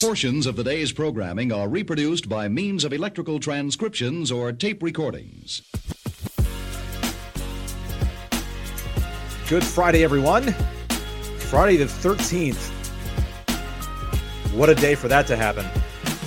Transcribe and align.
Portions 0.00 0.46
of 0.46 0.54
the 0.54 0.62
day's 0.62 0.92
programming 0.92 1.50
are 1.50 1.68
reproduced 1.68 2.28
by 2.28 2.46
means 2.46 2.84
of 2.84 2.92
electrical 2.92 3.40
transcriptions 3.40 4.30
or 4.30 4.52
tape 4.52 4.80
recordings. 4.80 5.60
Good 9.48 9.64
Friday, 9.64 10.04
everyone. 10.04 10.52
Friday 11.38 11.78
the 11.78 11.86
13th. 11.86 12.70
What 14.54 14.68
a 14.68 14.76
day 14.76 14.94
for 14.94 15.08
that 15.08 15.26
to 15.26 15.36
happen. 15.36 15.64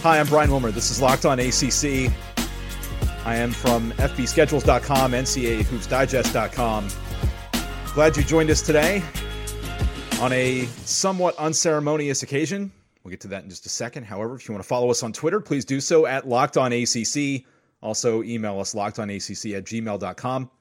Hi, 0.04 0.20
I'm 0.20 0.28
Brian 0.28 0.52
Wilmer. 0.52 0.72
This 0.72 0.92
is 0.92 1.02
Locked 1.02 1.26
On 1.26 1.40
ACC. 1.40 2.12
I 3.26 3.38
am 3.38 3.54
from 3.54 3.94
FBSchedules.com, 3.94 5.14
NCAHoopsDigest.com. 5.14 6.88
Glad 7.94 8.18
you 8.18 8.24
joined 8.24 8.50
us 8.50 8.62
today 8.62 9.02
on 10.20 10.34
a 10.34 10.66
somewhat 10.84 11.38
unceremonious 11.38 12.22
occasion. 12.22 12.74
We'll 13.04 13.12
get 13.12 13.22
to 13.22 13.30
that 13.30 13.44
in 13.44 13.50
just 13.50 13.66
a 13.66 13.70
second. 13.70 14.04
However, 14.04 14.36
if 14.36 14.48
you 14.48 14.54
want 14.54 14.64
to 14.64 14.68
follow 14.68 14.92
us 14.92 15.04
on 15.04 15.14
Twitter, 15.14 15.40
please 15.40 15.66
do 15.66 15.82
so 15.82 16.06
at 16.06 16.28
Locked 16.28 16.58
On 16.58 16.72
ACC. 16.72 17.46
Also, 17.82 18.22
email 18.22 18.60
us 18.60 18.76
lockedonacc 18.76 19.58
at 19.58 19.64
gmail.com. 19.64 20.52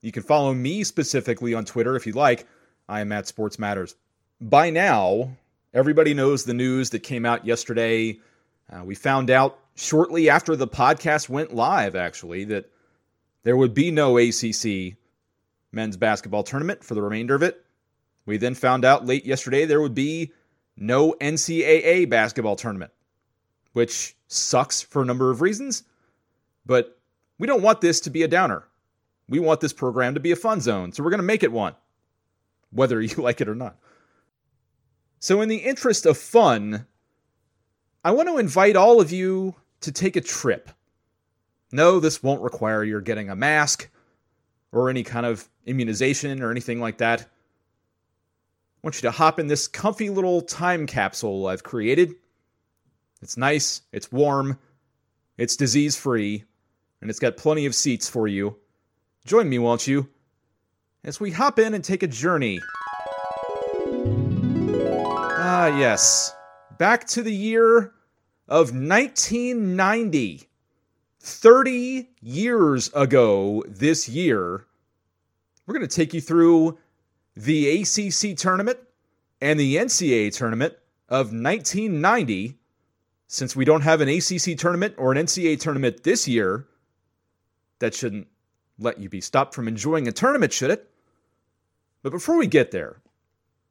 You 0.00 0.12
can 0.12 0.22
follow 0.22 0.54
me 0.54 0.84
specifically 0.84 1.54
on 1.54 1.64
Twitter 1.64 1.96
if 1.96 2.06
you'd 2.06 2.16
like. 2.16 2.46
I 2.88 3.00
am 3.00 3.12
at 3.12 3.26
Sports 3.26 3.58
Matters. 3.58 3.94
By 4.40 4.70
now, 4.70 5.36
everybody 5.74 6.14
knows 6.14 6.44
the 6.44 6.54
news 6.54 6.90
that 6.90 7.00
came 7.00 7.26
out 7.26 7.44
yesterday. 7.44 8.18
Uh, 8.72 8.84
we 8.84 8.94
found 8.94 9.30
out 9.30 9.58
shortly 9.74 10.30
after 10.30 10.56
the 10.56 10.68
podcast 10.68 11.28
went 11.28 11.54
live, 11.54 11.94
actually, 11.96 12.44
that 12.44 12.70
there 13.42 13.56
would 13.56 13.74
be 13.74 13.90
no 13.90 14.16
ACC 14.16 14.96
men's 15.72 15.96
basketball 15.96 16.44
tournament 16.44 16.82
for 16.82 16.94
the 16.94 17.02
remainder 17.02 17.34
of 17.34 17.42
it. 17.42 17.62
We 18.24 18.36
then 18.36 18.54
found 18.54 18.84
out 18.84 19.06
late 19.06 19.26
yesterday 19.26 19.64
there 19.64 19.80
would 19.80 19.94
be 19.94 20.32
no 20.80 21.12
NCAA 21.20 22.08
basketball 22.08 22.56
tournament, 22.56 22.92
which 23.72 24.16
sucks 24.28 24.80
for 24.80 25.02
a 25.02 25.06
number 25.06 25.30
of 25.30 25.40
reasons. 25.40 25.84
But 26.66 26.98
we 27.38 27.46
don't 27.46 27.62
want 27.62 27.80
this 27.80 28.00
to 28.00 28.10
be 28.10 28.22
a 28.22 28.28
downer. 28.28 28.64
We 29.28 29.38
want 29.38 29.60
this 29.60 29.72
program 29.72 30.14
to 30.14 30.20
be 30.20 30.32
a 30.32 30.36
fun 30.36 30.60
zone, 30.60 30.92
so 30.92 31.02
we're 31.02 31.10
going 31.10 31.18
to 31.18 31.24
make 31.24 31.42
it 31.42 31.52
one, 31.52 31.74
whether 32.70 33.00
you 33.02 33.16
like 33.16 33.40
it 33.40 33.48
or 33.48 33.54
not. 33.54 33.76
So, 35.20 35.40
in 35.40 35.48
the 35.48 35.56
interest 35.56 36.06
of 36.06 36.16
fun, 36.16 36.86
I 38.04 38.12
want 38.12 38.28
to 38.28 38.38
invite 38.38 38.76
all 38.76 39.00
of 39.00 39.10
you 39.10 39.56
to 39.80 39.90
take 39.90 40.16
a 40.16 40.20
trip. 40.20 40.70
No, 41.72 42.00
this 42.00 42.22
won't 42.22 42.40
require 42.40 42.84
your 42.84 43.00
getting 43.00 43.28
a 43.28 43.36
mask 43.36 43.90
or 44.72 44.88
any 44.88 45.02
kind 45.02 45.26
of 45.26 45.48
immunization 45.66 46.42
or 46.42 46.50
anything 46.50 46.80
like 46.80 46.98
that. 46.98 47.26
I 48.78 48.86
want 48.86 48.94
you 48.94 49.08
to 49.08 49.10
hop 49.10 49.40
in 49.40 49.48
this 49.48 49.66
comfy 49.66 50.08
little 50.08 50.40
time 50.40 50.86
capsule 50.86 51.48
I've 51.48 51.64
created. 51.64 52.14
It's 53.20 53.36
nice, 53.36 53.82
it's 53.92 54.12
warm, 54.12 54.56
it's 55.36 55.56
disease 55.56 55.96
free, 55.96 56.44
and 57.00 57.10
it's 57.10 57.18
got 57.18 57.36
plenty 57.36 57.66
of 57.66 57.74
seats 57.74 58.08
for 58.08 58.28
you. 58.28 58.56
Join 59.26 59.48
me, 59.48 59.58
won't 59.58 59.88
you? 59.88 60.08
As 61.02 61.18
we 61.18 61.32
hop 61.32 61.58
in 61.58 61.74
and 61.74 61.82
take 61.82 62.04
a 62.04 62.06
journey. 62.06 62.60
Ah, 63.90 65.76
yes. 65.76 66.32
Back 66.78 67.04
to 67.08 67.22
the 67.22 67.34
year 67.34 67.92
of 68.46 68.70
1990. 68.70 70.48
30 71.20 72.08
years 72.20 72.90
ago 72.94 73.64
this 73.66 74.08
year. 74.08 74.66
We're 75.66 75.74
going 75.74 75.86
to 75.86 75.94
take 75.94 76.14
you 76.14 76.20
through 76.20 76.78
the 77.38 77.82
ACC 77.82 78.36
tournament 78.36 78.80
and 79.40 79.60
the 79.60 79.76
NCAA 79.76 80.34
tournament 80.34 80.74
of 81.08 81.26
1990, 81.26 82.58
since 83.28 83.54
we 83.54 83.64
don't 83.64 83.82
have 83.82 84.00
an 84.00 84.08
ACC 84.08 84.58
tournament 84.58 84.94
or 84.98 85.12
an 85.12 85.18
NCAA 85.18 85.60
tournament 85.60 86.02
this 86.02 86.26
year, 86.26 86.66
that 87.78 87.94
shouldn't 87.94 88.26
let 88.80 88.98
you 88.98 89.08
be 89.08 89.20
stopped 89.20 89.54
from 89.54 89.68
enjoying 89.68 90.08
a 90.08 90.12
tournament, 90.12 90.52
should 90.52 90.72
it? 90.72 90.90
But 92.02 92.10
before 92.10 92.36
we 92.36 92.48
get 92.48 92.72
there, 92.72 92.96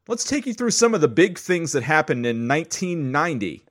let's 0.08 0.24
take 0.24 0.46
you 0.46 0.54
through 0.54 0.72
some 0.72 0.94
of 0.94 1.02
the 1.02 1.10
big 1.10 1.38
things 1.38 1.74
that 1.74 1.84
happened 1.84 2.26
in 2.26 2.48
1990 2.48 3.66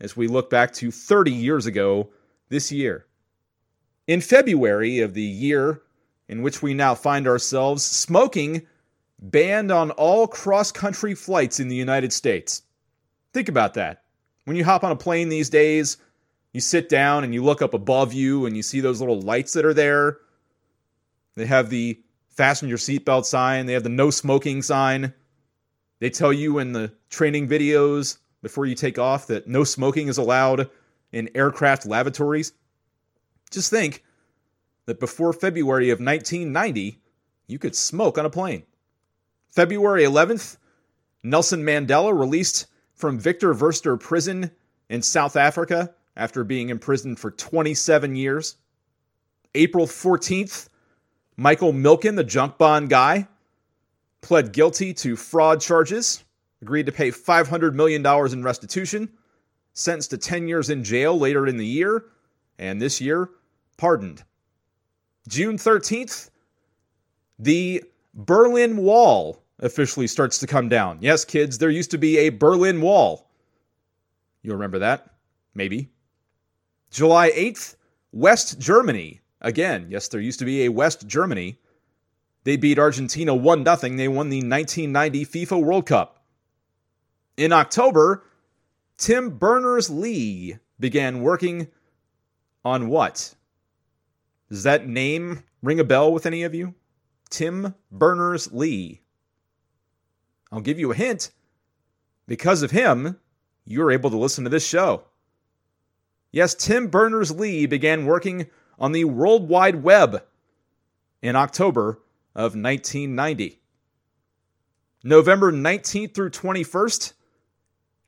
as 0.00 0.16
we 0.16 0.28
look 0.28 0.50
back 0.50 0.72
to 0.74 0.92
30 0.92 1.32
years 1.32 1.66
ago 1.66 2.10
this 2.48 2.70
year. 2.70 3.06
In 4.06 4.20
February 4.20 5.00
of 5.00 5.14
the 5.14 5.22
year 5.22 5.82
in 6.28 6.42
which 6.42 6.62
we 6.62 6.74
now 6.74 6.94
find 6.94 7.26
ourselves, 7.26 7.84
smoking 7.84 8.66
banned 9.22 9.70
on 9.70 9.92
all 9.92 10.26
cross 10.26 10.72
country 10.72 11.14
flights 11.14 11.60
in 11.60 11.68
the 11.68 11.76
United 11.76 12.12
States. 12.12 12.62
Think 13.32 13.48
about 13.48 13.74
that. 13.74 14.02
When 14.44 14.56
you 14.56 14.64
hop 14.64 14.82
on 14.82 14.90
a 14.90 14.96
plane 14.96 15.28
these 15.28 15.48
days, 15.48 15.96
you 16.52 16.60
sit 16.60 16.88
down 16.88 17.24
and 17.24 17.32
you 17.32 17.42
look 17.42 17.62
up 17.62 17.72
above 17.72 18.12
you 18.12 18.44
and 18.44 18.56
you 18.56 18.62
see 18.62 18.80
those 18.80 19.00
little 19.00 19.20
lights 19.20 19.52
that 19.54 19.64
are 19.64 19.72
there. 19.72 20.18
They 21.36 21.46
have 21.46 21.70
the 21.70 22.00
fasten 22.28 22.68
your 22.68 22.78
seatbelt 22.78 23.24
sign, 23.24 23.66
they 23.66 23.72
have 23.74 23.84
the 23.84 23.88
no 23.88 24.10
smoking 24.10 24.60
sign. 24.60 25.14
They 26.00 26.10
tell 26.10 26.32
you 26.32 26.58
in 26.58 26.72
the 26.72 26.92
training 27.08 27.48
videos 27.48 28.18
before 28.42 28.66
you 28.66 28.74
take 28.74 28.98
off 28.98 29.28
that 29.28 29.46
no 29.46 29.62
smoking 29.62 30.08
is 30.08 30.18
allowed 30.18 30.68
in 31.12 31.30
aircraft 31.34 31.86
lavatories. 31.86 32.52
Just 33.52 33.70
think 33.70 34.02
that 34.86 34.98
before 34.98 35.32
February 35.32 35.90
of 35.90 36.00
1990, 36.00 37.00
you 37.46 37.58
could 37.60 37.76
smoke 37.76 38.18
on 38.18 38.26
a 38.26 38.30
plane. 38.30 38.64
February 39.52 40.02
11th, 40.02 40.56
Nelson 41.22 41.62
Mandela 41.62 42.18
released 42.18 42.66
from 42.94 43.18
Victor 43.18 43.52
Verster 43.52 44.00
prison 44.00 44.50
in 44.88 45.02
South 45.02 45.36
Africa 45.36 45.94
after 46.16 46.42
being 46.42 46.70
imprisoned 46.70 47.18
for 47.18 47.30
27 47.30 48.16
years. 48.16 48.56
April 49.54 49.86
14th, 49.86 50.70
Michael 51.36 51.74
Milken, 51.74 52.16
the 52.16 52.24
junk 52.24 52.56
bond 52.56 52.88
guy, 52.88 53.28
pled 54.22 54.54
guilty 54.54 54.94
to 54.94 55.16
fraud 55.16 55.60
charges, 55.60 56.24
agreed 56.62 56.86
to 56.86 56.92
pay 56.92 57.10
$500 57.10 57.74
million 57.74 58.06
in 58.32 58.42
restitution, 58.42 59.10
sentenced 59.74 60.10
to 60.10 60.16
10 60.16 60.48
years 60.48 60.70
in 60.70 60.82
jail 60.82 61.18
later 61.18 61.46
in 61.46 61.58
the 61.58 61.66
year, 61.66 62.06
and 62.58 62.80
this 62.80 63.02
year, 63.02 63.28
pardoned. 63.76 64.24
June 65.28 65.58
13th, 65.58 66.30
the 67.38 67.84
Berlin 68.14 68.78
Wall 68.78 69.41
officially 69.62 70.06
starts 70.06 70.38
to 70.38 70.46
come 70.46 70.68
down. 70.68 70.98
Yes, 71.00 71.24
kids, 71.24 71.58
there 71.58 71.70
used 71.70 71.90
to 71.92 71.98
be 71.98 72.18
a 72.18 72.28
Berlin 72.28 72.80
Wall. 72.80 73.30
You 74.42 74.52
remember 74.52 74.80
that? 74.80 75.14
Maybe. 75.54 75.88
July 76.90 77.30
8th, 77.30 77.76
West 78.12 78.58
Germany. 78.58 79.20
Again, 79.40 79.86
yes, 79.88 80.08
there 80.08 80.20
used 80.20 80.40
to 80.40 80.44
be 80.44 80.64
a 80.64 80.68
West 80.70 81.06
Germany. 81.06 81.58
They 82.44 82.56
beat 82.56 82.78
Argentina 82.78 83.34
1 83.34 83.64
0. 83.64 83.96
They 83.96 84.08
won 84.08 84.28
the 84.28 84.38
1990 84.38 85.26
FIFA 85.26 85.62
World 85.62 85.86
Cup. 85.86 86.24
In 87.36 87.52
October, 87.52 88.24
Tim 88.98 89.30
Berners 89.30 89.88
Lee 89.88 90.58
began 90.78 91.22
working 91.22 91.68
on 92.64 92.88
what? 92.88 93.34
Does 94.48 94.64
that 94.64 94.86
name 94.86 95.44
ring 95.62 95.80
a 95.80 95.84
bell 95.84 96.12
with 96.12 96.26
any 96.26 96.42
of 96.42 96.54
you? 96.54 96.74
Tim 97.30 97.74
Berners 97.90 98.52
Lee. 98.52 99.01
I'll 100.52 100.60
give 100.60 100.78
you 100.78 100.92
a 100.92 100.94
hint. 100.94 101.30
Because 102.28 102.62
of 102.62 102.70
him, 102.70 103.18
you're 103.64 103.90
able 103.90 104.10
to 104.10 104.18
listen 104.18 104.44
to 104.44 104.50
this 104.50 104.66
show. 104.66 105.04
Yes, 106.30 106.54
Tim 106.54 106.88
Berners 106.88 107.30
Lee 107.30 107.66
began 107.66 108.06
working 108.06 108.48
on 108.78 108.92
the 108.92 109.04
World 109.04 109.48
Wide 109.48 109.82
Web 109.82 110.22
in 111.22 111.36
October 111.36 112.00
of 112.34 112.54
1990. 112.54 113.60
November 115.04 115.50
19th 115.50 116.14
through 116.14 116.30
21st, 116.30 117.12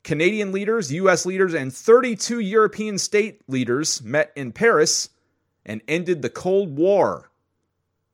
Canadian 0.03 0.51
leaders, 0.51 0.93
US 0.93 1.25
leaders, 1.25 1.53
and 1.53 1.73
32 1.73 2.39
European 2.39 2.97
state 2.97 3.41
leaders 3.49 4.01
met 4.01 4.31
in 4.35 4.51
Paris 4.51 5.09
and 5.65 5.81
ended 5.87 6.21
the 6.21 6.29
Cold 6.29 6.77
War. 6.77 7.31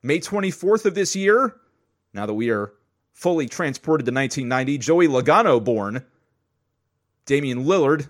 May 0.01 0.19
24th 0.19 0.85
of 0.85 0.95
this 0.95 1.15
year, 1.15 1.55
now 2.13 2.25
that 2.25 2.33
we 2.33 2.49
are 2.49 2.73
fully 3.13 3.47
transported 3.47 4.05
to 4.05 4.11
1990. 4.11 4.77
Joey 4.77 5.07
Logano 5.07 5.63
born. 5.63 6.05
Damian 7.25 7.65
Lillard, 7.65 8.09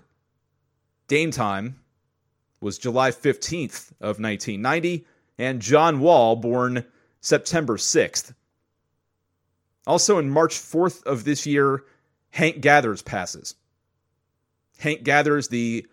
Dame 1.06 1.30
time, 1.30 1.76
was 2.60 2.78
July 2.78 3.10
15th 3.10 3.90
of 4.00 4.18
1990. 4.18 5.04
And 5.38 5.60
John 5.60 6.00
Wall, 6.00 6.36
born 6.36 6.84
September 7.20 7.76
6th. 7.76 8.34
Also 9.86 10.18
in 10.18 10.30
March 10.30 10.54
4th 10.54 11.02
of 11.04 11.24
this 11.24 11.46
year, 11.46 11.84
Hank 12.30 12.60
Gathers 12.60 13.02
passes. 13.02 13.54
Hank 14.78 15.02
Gathers, 15.02 15.48
the 15.48 15.86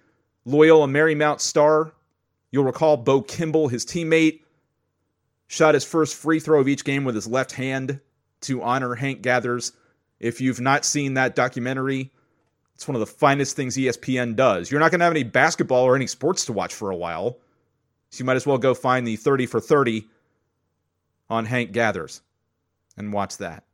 Loyola 0.46 0.88
Marymount 0.88 1.40
star. 1.40 1.94
You'll 2.52 2.64
recall 2.64 2.98
Bo 2.98 3.22
Kimble, 3.22 3.68
his 3.68 3.86
teammate, 3.86 4.42
shot 5.48 5.74
his 5.74 5.84
first 5.84 6.16
free 6.16 6.40
throw 6.40 6.60
of 6.60 6.68
each 6.68 6.84
game 6.84 7.04
with 7.04 7.16
his 7.16 7.28
left 7.28 7.52
hand 7.54 8.00
to 8.42 8.62
honor 8.62 8.96
Hank 8.96 9.22
Gathers. 9.22 9.74
If 10.20 10.42
you've 10.42 10.60
not 10.62 10.86
seen 10.86 11.14
that 11.16 11.36
documentary, 11.36 12.12
It's 12.76 12.88
one 12.88 12.96
of 12.96 13.02
the 13.02 13.06
finest 13.08 13.58
things 13.58 13.76
ESPN 13.76 14.38
does. 14.38 14.72
You're 14.72 14.80
not 14.80 14.90
going 14.90 15.00
to 15.00 15.04
have 15.04 15.12
any 15.12 15.24
basketball 15.24 15.84
or 15.84 15.98
any 15.98 16.08
sports 16.08 16.46
to 16.46 16.54
watch 16.54 16.74
for 16.74 16.92
a 16.92 16.96
while. 16.96 17.38
So 18.10 18.22
you 18.22 18.26
might 18.26 18.38
as 18.38 18.48
well 18.48 18.58
go 18.58 18.74
find 18.74 19.06
the 19.06 19.18
30 19.18 19.48
for 19.48 19.60
30 19.60 20.08
on 21.30 21.46
Hank 21.46 21.74
Gathers 21.74 22.22
and 22.96 23.12
watch 23.12 23.36
that. 23.38 23.66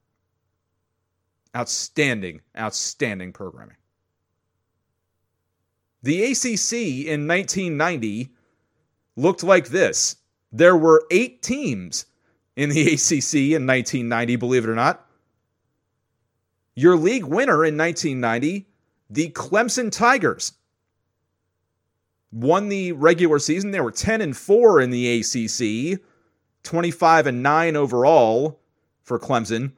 Outstanding, 1.55 2.41
outstanding 2.57 3.31
programming. 3.31 3.77
The 6.01 6.23
ACC 6.31 7.05
in 7.05 7.27
1990 7.27 8.31
looked 9.15 9.43
like 9.43 9.67
this. 9.67 10.15
There 10.51 10.75
were 10.75 11.05
eight 11.11 11.43
teams 11.43 12.07
in 12.55 12.69
the 12.69 12.93
ACC 12.93 13.53
in 13.55 13.67
1990, 13.67 14.35
believe 14.37 14.63
it 14.63 14.69
or 14.69 14.75
not. 14.75 15.05
Your 16.75 16.95
league 16.95 17.25
winner 17.25 17.63
in 17.65 17.77
1990 17.77 18.67
the 19.09 19.29
Clemson 19.29 19.91
Tigers 19.91 20.53
won 22.31 22.69
the 22.69 22.91
regular 22.93 23.39
season. 23.39 23.71
They 23.71 23.81
were 23.81 23.91
10 23.91 24.21
and 24.21 24.35
4 24.35 24.81
in 24.81 24.89
the 24.89 25.19
ACC, 25.19 26.01
25 26.63 27.27
and 27.27 27.43
9 27.43 27.75
overall 27.75 28.59
for 29.03 29.19
Clemson. 29.19 29.73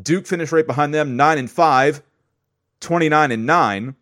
Duke 0.00 0.26
finished 0.26 0.52
right 0.52 0.66
behind 0.66 0.94
them, 0.94 1.16
9 1.16 1.38
and 1.38 1.50
5, 1.50 2.02
29 2.80 3.32
and 3.32 3.46
9. 3.46 3.96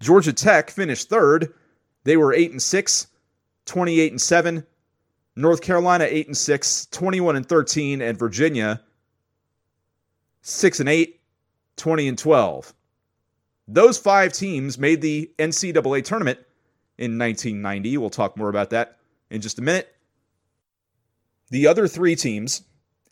Georgia 0.00 0.32
Tech 0.32 0.70
finished 0.70 1.10
third. 1.10 1.52
They 2.04 2.16
were 2.16 2.32
8 2.32 2.52
and 2.52 2.62
6, 2.62 3.06
28 3.66 4.12
and 4.12 4.20
7. 4.20 4.66
North 5.40 5.62
Carolina 5.62 6.06
8 6.08 6.28
and 6.28 6.36
6, 6.36 6.86
21 6.86 7.36
and 7.36 7.48
13 7.48 8.02
and 8.02 8.18
Virginia 8.18 8.80
6 10.42 10.80
and 10.80 10.88
8, 10.88 11.20
20 11.76 12.08
and 12.08 12.18
12. 12.18 12.74
Those 13.68 13.98
five 13.98 14.32
teams 14.32 14.78
made 14.78 15.00
the 15.00 15.30
NCAA 15.38 16.04
tournament 16.04 16.38
in 16.98 17.18
1990. 17.18 17.96
We'll 17.98 18.10
talk 18.10 18.36
more 18.36 18.48
about 18.48 18.70
that 18.70 18.98
in 19.30 19.40
just 19.40 19.58
a 19.58 19.62
minute. 19.62 19.94
The 21.50 21.66
other 21.66 21.88
three 21.88 22.16
teams, 22.16 22.62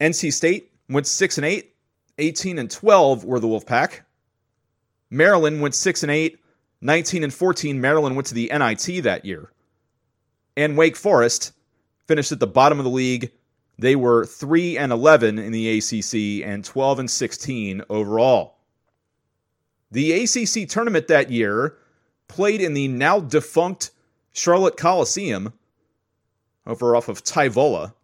NC 0.01 0.33
State 0.33 0.73
went 0.89 1.07
6 1.07 1.39
and 1.39 1.45
8, 1.45 1.75
18 2.19 2.59
and 2.59 2.71
12 2.71 3.25
were 3.25 3.41
the 3.41 3.47
Wolfpack. 3.47 4.01
Maryland 5.11 5.61
went 5.61 5.75
6 5.75 6.03
and 6.03 6.13
8, 6.13 6.39
19 6.81 7.25
and 7.25 7.35
14. 7.35 7.81
Maryland 7.81 8.17
went 8.17 8.27
to 8.27 8.35
the 8.35 8.51
NIT 8.53 9.03
that 9.05 9.25
year. 9.25 9.53
And 10.57 10.77
Wake 10.77 10.97
Forest 10.97 11.53
finished 12.09 12.33
at 12.33 12.41
the 12.41 12.47
bottom 12.47 12.79
of 12.79 12.85
the 12.85 12.91
league. 12.91 13.31
They 13.79 13.95
were 13.95 14.27
3 14.27 14.77
and 14.77 14.91
11 14.91 15.39
in 15.39 15.53
the 15.53 15.79
ACC 15.79 16.45
and 16.45 16.65
12 16.65 16.99
and 16.99 17.11
16 17.11 17.83
overall. 17.89 18.57
The 19.93 20.25
ACC 20.25 20.69
tournament 20.69 21.07
that 21.09 21.31
year 21.31 21.77
played 22.27 22.61
in 22.61 22.75
the 22.75 22.89
now 22.89 23.21
defunct 23.21 23.93
Charlotte 24.33 24.77
Coliseum 24.77 25.53
over 26.67 26.97
off 26.97 27.09
of 27.09 27.23
Tyvola, 27.23 27.95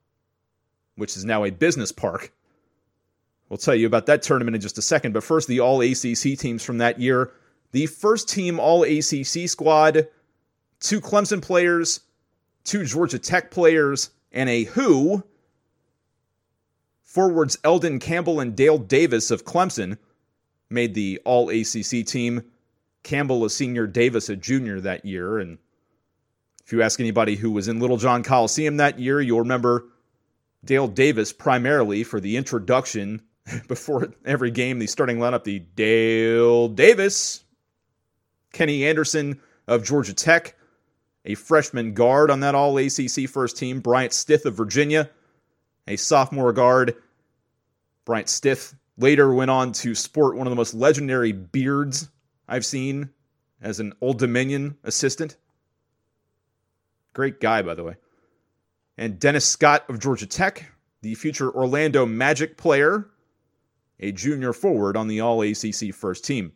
which 0.96 1.16
is 1.16 1.24
now 1.24 1.44
a 1.44 1.50
business 1.50 1.90
park. 1.90 2.32
We'll 3.48 3.58
tell 3.58 3.74
you 3.74 3.86
about 3.86 4.06
that 4.06 4.22
tournament 4.22 4.54
in 4.54 4.60
just 4.60 4.78
a 4.78 4.82
second, 4.82 5.12
but 5.12 5.24
first, 5.24 5.48
the 5.48 5.60
all 5.60 5.82
ACC 5.82 6.38
teams 6.38 6.62
from 6.62 6.78
that 6.78 6.98
year. 6.98 7.32
The 7.72 7.86
first 7.86 8.28
team 8.28 8.58
all 8.58 8.84
ACC 8.84 9.48
squad, 9.48 10.08
two 10.80 11.00
Clemson 11.00 11.42
players, 11.42 12.00
two 12.64 12.84
Georgia 12.84 13.18
Tech 13.18 13.50
players, 13.50 14.10
and 14.32 14.48
a 14.48 14.64
who. 14.64 15.24
Forwards 17.02 17.56
Elden 17.62 18.00
Campbell 18.00 18.40
and 18.40 18.56
Dale 18.56 18.78
Davis 18.78 19.30
of 19.30 19.44
Clemson 19.44 19.98
made 20.68 20.94
the 20.94 21.20
all 21.24 21.48
ACC 21.48 22.04
team. 22.04 22.42
Campbell 23.04 23.44
a 23.44 23.50
senior, 23.50 23.86
Davis 23.86 24.28
a 24.28 24.34
junior 24.34 24.80
that 24.80 25.04
year. 25.04 25.38
And 25.38 25.58
if 26.64 26.72
you 26.72 26.82
ask 26.82 26.98
anybody 26.98 27.36
who 27.36 27.50
was 27.50 27.68
in 27.68 27.78
Littlejohn 27.78 28.24
Coliseum 28.24 28.78
that 28.78 28.98
year, 28.98 29.20
you'll 29.20 29.40
remember 29.40 29.86
Dale 30.64 30.88
Davis 30.88 31.32
primarily 31.32 32.02
for 32.02 32.18
the 32.18 32.36
introduction 32.36 33.22
before 33.68 34.12
every 34.24 34.50
game, 34.50 34.78
the 34.78 34.86
starting 34.86 35.18
lineup, 35.18 35.44
the 35.44 35.60
Dale 35.60 36.68
Davis, 36.68 37.44
Kenny 38.52 38.86
Anderson 38.86 39.40
of 39.68 39.84
Georgia 39.84 40.14
Tech, 40.14 40.56
a 41.24 41.34
freshman 41.34 41.94
guard 41.94 42.30
on 42.30 42.40
that 42.40 42.54
all 42.54 42.76
ACC 42.76 43.28
first 43.28 43.56
team, 43.56 43.80
Bryant 43.80 44.12
Stith 44.12 44.46
of 44.46 44.54
Virginia, 44.54 45.10
a 45.88 45.96
sophomore 45.96 46.52
guard. 46.52 46.96
Bryant 48.04 48.28
Stith 48.28 48.74
Later 48.96 49.34
went 49.34 49.50
on 49.50 49.72
to 49.72 49.94
sport 49.94 50.36
one 50.36 50.46
of 50.46 50.50
the 50.50 50.56
most 50.56 50.74
legendary 50.74 51.32
beards 51.32 52.08
I've 52.46 52.64
seen 52.64 53.10
as 53.60 53.80
an 53.80 53.92
Old 54.00 54.18
Dominion 54.18 54.76
assistant. 54.84 55.36
Great 57.12 57.40
guy, 57.40 57.62
by 57.62 57.74
the 57.74 57.82
way. 57.82 57.96
And 58.96 59.18
Dennis 59.18 59.44
Scott 59.44 59.84
of 59.88 59.98
Georgia 59.98 60.26
Tech, 60.26 60.72
the 61.02 61.14
future 61.14 61.50
Orlando 61.50 62.06
Magic 62.06 62.56
player, 62.56 63.10
a 63.98 64.12
junior 64.12 64.52
forward 64.52 64.96
on 64.96 65.08
the 65.08 65.20
All 65.20 65.42
ACC 65.42 65.92
first 65.92 66.24
team. 66.24 66.52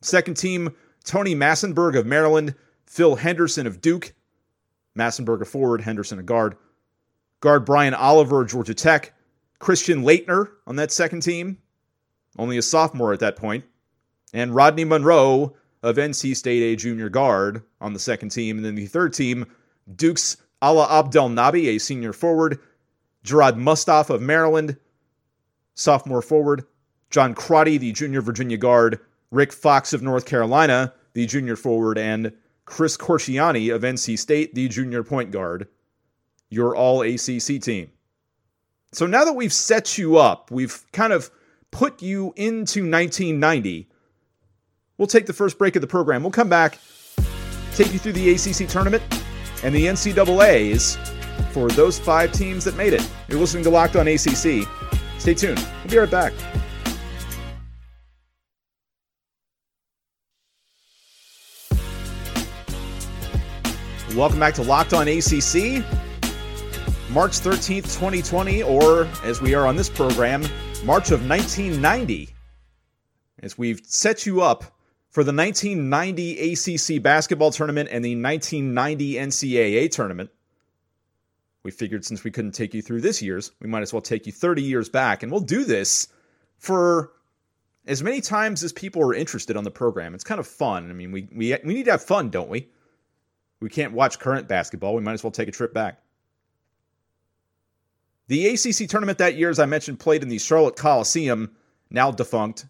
Second 0.00 0.36
team, 0.36 0.74
Tony 1.04 1.34
Massenburg 1.34 1.98
of 1.98 2.06
Maryland, 2.06 2.54
Phil 2.86 3.16
Henderson 3.16 3.66
of 3.66 3.80
Duke, 3.80 4.14
Massenburg 4.96 5.42
a 5.42 5.44
forward, 5.44 5.80
Henderson 5.80 6.18
a 6.18 6.22
guard. 6.22 6.56
Guard 7.40 7.64
Brian 7.64 7.94
Oliver 7.94 8.42
of 8.42 8.48
Georgia 8.48 8.74
Tech, 8.74 9.12
Christian 9.58 10.02
Laettner 10.02 10.48
on 10.66 10.76
that 10.76 10.90
second 10.90 11.20
team, 11.20 11.58
only 12.38 12.56
a 12.56 12.62
sophomore 12.62 13.12
at 13.12 13.20
that 13.20 13.36
point, 13.36 13.64
and 14.32 14.54
Rodney 14.54 14.84
Monroe 14.84 15.54
of 15.82 15.96
NC 15.96 16.34
State, 16.34 16.62
a 16.62 16.76
junior 16.76 17.08
guard 17.08 17.62
on 17.80 17.92
the 17.92 17.98
second 17.98 18.30
team. 18.30 18.56
And 18.56 18.64
then 18.64 18.74
the 18.74 18.86
third 18.86 19.12
team, 19.12 19.46
Duke's 19.94 20.36
Alaa 20.62 20.88
Abdelnaby, 20.88 21.68
a 21.68 21.78
senior 21.78 22.12
forward, 22.12 22.58
Jerrod 23.24 23.56
Mustaf 23.56 24.10
of 24.10 24.22
Maryland, 24.22 24.76
sophomore 25.74 26.22
forward, 26.22 26.64
John 27.10 27.34
Crotty, 27.34 27.78
the 27.78 27.92
junior 27.92 28.20
Virginia 28.20 28.56
guard, 28.56 28.98
Rick 29.30 29.52
Fox 29.52 29.92
of 29.92 30.02
North 30.02 30.26
Carolina, 30.26 30.92
the 31.12 31.26
junior 31.26 31.56
forward, 31.56 31.98
and 31.98 32.32
Chris 32.66 32.96
Corchiani 32.96 33.74
of 33.74 33.82
NC 33.82 34.18
State, 34.18 34.54
the 34.54 34.68
junior 34.68 35.02
point 35.02 35.30
guard. 35.30 35.68
Your 36.50 36.76
all 36.76 37.02
ACC 37.02 37.60
team. 37.60 37.90
So 38.92 39.06
now 39.06 39.24
that 39.24 39.34
we've 39.34 39.52
set 39.52 39.98
you 39.98 40.16
up, 40.16 40.50
we've 40.50 40.84
kind 40.92 41.12
of 41.12 41.30
put 41.70 42.02
you 42.02 42.32
into 42.36 42.80
1990, 42.80 43.88
we'll 44.96 45.08
take 45.08 45.26
the 45.26 45.32
first 45.32 45.58
break 45.58 45.74
of 45.76 45.82
the 45.82 45.88
program. 45.88 46.22
We'll 46.22 46.30
come 46.30 46.48
back, 46.48 46.78
take 47.74 47.92
you 47.92 47.98
through 47.98 48.12
the 48.12 48.30
ACC 48.30 48.68
tournament 48.68 49.02
and 49.62 49.74
the 49.74 49.86
NCAAs 49.86 50.96
for 51.52 51.68
those 51.68 51.98
five 51.98 52.32
teams 52.32 52.64
that 52.64 52.76
made 52.76 52.92
it. 52.92 53.06
You're 53.28 53.40
listening 53.40 53.64
to 53.64 53.70
Locked 53.70 53.96
on 53.96 54.06
ACC. 54.06 54.68
Stay 55.18 55.34
tuned. 55.34 55.66
We'll 55.82 55.90
be 55.90 55.98
right 55.98 56.10
back. 56.10 56.32
Welcome 64.16 64.40
back 64.40 64.54
to 64.54 64.62
Locked 64.62 64.94
on 64.94 65.08
ACC. 65.08 65.84
March 67.10 67.32
13th, 67.32 67.84
2020, 67.84 68.62
or 68.62 69.06
as 69.22 69.42
we 69.42 69.54
are 69.54 69.66
on 69.66 69.76
this 69.76 69.90
program, 69.90 70.40
March 70.84 71.10
of 71.10 71.28
1990, 71.28 72.30
as 73.42 73.58
we've 73.58 73.82
set 73.84 74.24
you 74.24 74.40
up 74.40 74.64
for 75.10 75.22
the 75.22 75.34
1990 75.34 76.54
ACC 76.54 77.02
basketball 77.02 77.50
tournament 77.50 77.90
and 77.92 78.02
the 78.02 78.16
1990 78.16 79.14
NCAA 79.16 79.90
tournament. 79.90 80.30
We 81.62 81.70
figured 81.70 82.06
since 82.06 82.24
we 82.24 82.30
couldn't 82.30 82.52
take 82.52 82.72
you 82.72 82.80
through 82.80 83.02
this 83.02 83.20
year's, 83.20 83.52
we 83.60 83.68
might 83.68 83.82
as 83.82 83.92
well 83.92 84.00
take 84.00 84.24
you 84.24 84.32
30 84.32 84.62
years 84.62 84.88
back, 84.88 85.22
and 85.24 85.30
we'll 85.30 85.42
do 85.42 85.62
this 85.62 86.08
for 86.56 87.12
as 87.86 88.02
many 88.02 88.22
times 88.22 88.64
as 88.64 88.72
people 88.72 89.02
are 89.02 89.12
interested 89.12 89.58
on 89.58 89.64
the 89.64 89.70
program. 89.70 90.14
It's 90.14 90.24
kind 90.24 90.40
of 90.40 90.46
fun. 90.46 90.88
I 90.88 90.94
mean, 90.94 91.12
we, 91.12 91.28
we, 91.34 91.54
we 91.62 91.74
need 91.74 91.84
to 91.84 91.90
have 91.90 92.02
fun, 92.02 92.30
don't 92.30 92.48
we? 92.48 92.70
We 93.60 93.68
can't 93.68 93.92
watch 93.92 94.18
current 94.18 94.48
basketball. 94.48 94.94
We 94.94 95.02
might 95.02 95.14
as 95.14 95.24
well 95.24 95.30
take 95.30 95.48
a 95.48 95.52
trip 95.52 95.72
back. 95.72 96.00
The 98.28 98.48
ACC 98.48 98.88
tournament 98.88 99.18
that 99.18 99.36
year, 99.36 99.50
as 99.50 99.58
I 99.58 99.66
mentioned, 99.66 100.00
played 100.00 100.22
in 100.22 100.28
the 100.28 100.38
Charlotte 100.38 100.76
Coliseum, 100.76 101.54
now 101.90 102.10
defunct, 102.10 102.66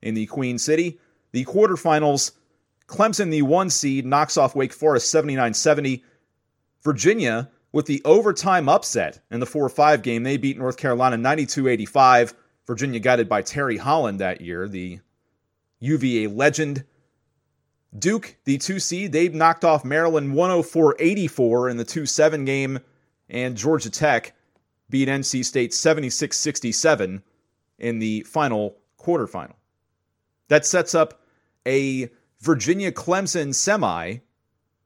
in 0.00 0.14
the 0.14 0.26
Queen 0.26 0.58
City. 0.58 0.98
The 1.32 1.44
quarterfinals, 1.44 2.32
Clemson, 2.86 3.30
the 3.30 3.42
one 3.42 3.70
seed, 3.70 4.06
knocks 4.06 4.36
off 4.36 4.54
Wake 4.54 4.72
Forest 4.72 5.10
79 5.10 5.54
70. 5.54 6.04
Virginia, 6.82 7.50
with 7.72 7.86
the 7.86 8.02
overtime 8.04 8.68
upset 8.68 9.20
in 9.30 9.40
the 9.40 9.46
4 9.46 9.68
5 9.68 10.02
game, 10.02 10.22
they 10.22 10.36
beat 10.36 10.58
North 10.58 10.76
Carolina 10.76 11.16
92 11.16 11.68
85. 11.68 12.34
Virginia 12.66 13.00
guided 13.00 13.28
by 13.28 13.42
Terry 13.42 13.76
Holland 13.76 14.20
that 14.20 14.40
year, 14.40 14.68
the 14.68 15.00
UVA 15.80 16.28
legend. 16.28 16.84
Duke, 17.98 18.36
the 18.44 18.58
two 18.58 18.80
seed, 18.80 19.12
they 19.12 19.28
knocked 19.28 19.64
off 19.64 19.84
Maryland 19.84 20.34
104 20.34 20.96
84 20.98 21.68
in 21.68 21.76
the 21.76 21.84
2 21.84 22.06
7 22.06 22.44
game. 22.44 22.80
And 23.30 23.56
Georgia 23.56 23.90
Tech 23.90 24.34
beat 24.90 25.08
NC 25.08 25.44
State 25.44 25.72
76 25.72 26.36
67 26.36 27.22
in 27.78 27.98
the 27.98 28.20
final 28.22 28.76
quarterfinal. 28.98 29.54
That 30.48 30.66
sets 30.66 30.94
up 30.94 31.22
a 31.66 32.10
Virginia 32.40 32.92
Clemson 32.92 33.54
semi, 33.54 34.18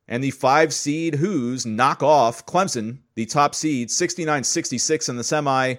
and 0.07 0.23
the 0.23 0.31
five 0.31 0.73
seed 0.73 1.17
Hoos 1.17 1.67
knock 1.67 2.03
off 2.03 2.47
Clemson, 2.47 2.99
the 3.15 3.27
top 3.27 3.55
seed, 3.55 3.91
69 3.91 4.45
66 4.45 5.09
in 5.09 5.17
the 5.17 5.25
semi. 5.25 5.75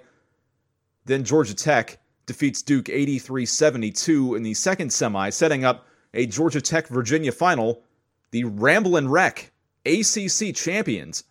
Then 1.05 1.23
Georgia 1.23 1.55
Tech 1.55 1.99
defeats 2.25 2.61
Duke 2.61 2.89
83 2.89 3.45
72 3.45 4.35
in 4.35 4.43
the 4.43 4.53
second 4.53 4.91
semi, 4.91 5.29
setting 5.29 5.63
up 5.63 5.87
a 6.13 6.25
Georgia 6.25 6.61
Tech 6.61 6.87
Virginia 6.87 7.31
final. 7.31 7.83
The 8.31 8.43
Ramblin' 8.43 9.09
Wreck 9.09 9.51
ACC 9.85 10.53
champions 10.53 11.23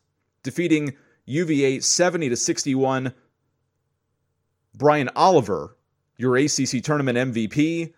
defeating 0.43 0.97
UVA 1.27 1.81
70 1.81 2.31
to 2.31 2.37
61. 2.37 3.13
Brian 4.75 5.11
Oliver, 5.15 5.77
your 6.17 6.37
ACC 6.37 6.83
tournament 6.83 7.19
MVP. 7.19 7.93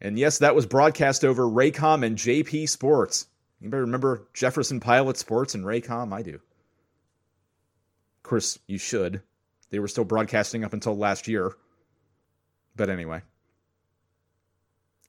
And 0.00 0.18
yes, 0.18 0.38
that 0.38 0.54
was 0.54 0.66
broadcast 0.66 1.24
over 1.24 1.44
Raycom 1.44 2.04
and 2.04 2.16
JP 2.16 2.68
Sports. 2.68 3.26
Anybody 3.60 3.82
remember 3.82 4.26
Jefferson 4.34 4.80
Pilot 4.80 5.16
Sports 5.16 5.54
and 5.54 5.64
Raycom? 5.64 6.12
I 6.12 6.22
do. 6.22 6.34
Of 6.34 8.22
course, 8.24 8.58
you 8.66 8.78
should. 8.78 9.22
They 9.70 9.78
were 9.78 9.88
still 9.88 10.04
broadcasting 10.04 10.64
up 10.64 10.72
until 10.72 10.96
last 10.96 11.28
year. 11.28 11.52
But 12.74 12.90
anyway. 12.90 13.22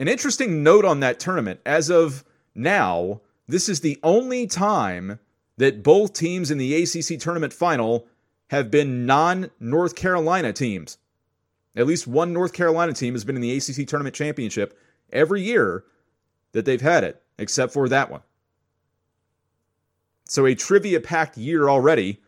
An 0.03 0.10
interesting 0.10 0.63
note 0.63 0.83
on 0.83 1.00
that 1.00 1.17
tournament 1.17 1.62
as 1.65 1.89
of 1.89 2.25
now, 2.53 3.22
this 3.48 3.69
is 3.69 3.79
the 3.79 3.98
only 4.03 4.48
time 4.48 5.17
that 5.55 5.81
both 5.81 6.12
teams 6.12 6.51
in 6.51 6.57
the 6.57 6.75
ACC 6.75 7.17
tournament 7.17 7.53
final 7.53 8.05
have 8.50 8.69
been 8.69 9.05
non 9.05 9.50
North 9.62 9.95
Carolina 9.95 10.51
teams. 10.51 10.98
At 11.74 11.88
least 11.88 12.05
one 12.05 12.33
North 12.33 12.51
Carolina 12.51 12.91
team 12.91 13.13
has 13.13 13.24
been 13.24 13.38
in 13.38 13.41
the 13.41 13.55
ACC 13.55 13.88
tournament 13.88 14.13
championship 14.13 14.77
every 15.13 15.41
year 15.41 15.86
that 16.51 16.65
they've 16.65 16.81
had 16.81 17.05
it, 17.05 17.24
except 17.38 17.72
for 17.72 17.88
that 17.88 18.12
one. 18.12 18.24
So 20.25 20.45
a 20.45 20.53
trivia 20.53 21.00
packed 21.00 21.38
year 21.38 21.69
already. 21.69 22.22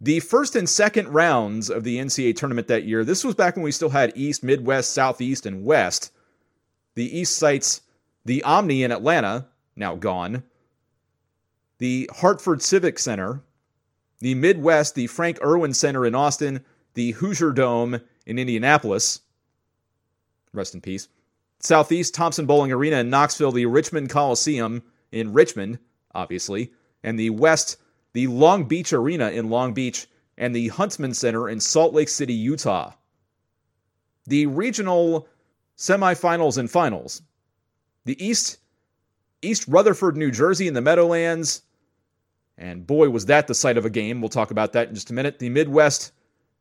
The 0.00 0.20
first 0.20 0.56
and 0.56 0.66
second 0.66 1.08
rounds 1.10 1.68
of 1.68 1.84
the 1.84 1.98
NCAA 1.98 2.34
tournament 2.36 2.68
that 2.68 2.84
year, 2.84 3.04
this 3.04 3.22
was 3.22 3.34
back 3.34 3.54
when 3.54 3.64
we 3.64 3.70
still 3.70 3.90
had 3.90 4.14
East, 4.14 4.42
Midwest, 4.42 4.94
Southeast, 4.94 5.44
and 5.44 5.62
West. 5.62 6.10
The 6.98 7.16
East 7.16 7.36
sites 7.36 7.82
the 8.24 8.42
Omni 8.42 8.82
in 8.82 8.90
Atlanta, 8.90 9.46
now 9.76 9.94
gone, 9.94 10.42
the 11.78 12.10
Hartford 12.12 12.60
Civic 12.60 12.98
Center, 12.98 13.44
the 14.18 14.34
Midwest, 14.34 14.96
the 14.96 15.06
Frank 15.06 15.38
Erwin 15.40 15.74
Center 15.74 16.04
in 16.04 16.16
Austin, 16.16 16.64
the 16.94 17.12
Hoosier 17.12 17.52
Dome 17.52 18.00
in 18.26 18.40
Indianapolis, 18.40 19.20
rest 20.52 20.74
in 20.74 20.80
peace, 20.80 21.06
Southeast, 21.60 22.14
Thompson 22.14 22.46
Bowling 22.46 22.72
Arena 22.72 22.96
in 22.96 23.10
Knoxville, 23.10 23.52
the 23.52 23.66
Richmond 23.66 24.10
Coliseum 24.10 24.82
in 25.12 25.32
Richmond, 25.32 25.78
obviously, 26.16 26.72
and 27.04 27.16
the 27.16 27.30
West, 27.30 27.76
the 28.12 28.26
Long 28.26 28.64
Beach 28.64 28.92
Arena 28.92 29.30
in 29.30 29.50
Long 29.50 29.72
Beach, 29.72 30.08
and 30.36 30.52
the 30.52 30.66
Huntsman 30.66 31.14
Center 31.14 31.48
in 31.48 31.60
Salt 31.60 31.94
Lake 31.94 32.08
City, 32.08 32.34
Utah. 32.34 32.94
The 34.26 34.46
regional 34.46 35.28
semifinals 35.78 36.58
and 36.58 36.70
finals. 36.70 37.22
The 38.04 38.22
East, 38.24 38.58
East 39.40 39.66
Rutherford, 39.68 40.16
New 40.16 40.30
Jersey 40.30 40.66
in 40.66 40.74
the 40.74 40.80
Meadowlands. 40.80 41.62
And 42.58 42.86
boy, 42.86 43.08
was 43.10 43.26
that 43.26 43.46
the 43.46 43.54
site 43.54 43.78
of 43.78 43.84
a 43.84 43.90
game. 43.90 44.20
We'll 44.20 44.28
talk 44.28 44.50
about 44.50 44.72
that 44.72 44.88
in 44.88 44.94
just 44.94 45.10
a 45.10 45.14
minute. 45.14 45.38
The 45.38 45.48
Midwest 45.48 46.12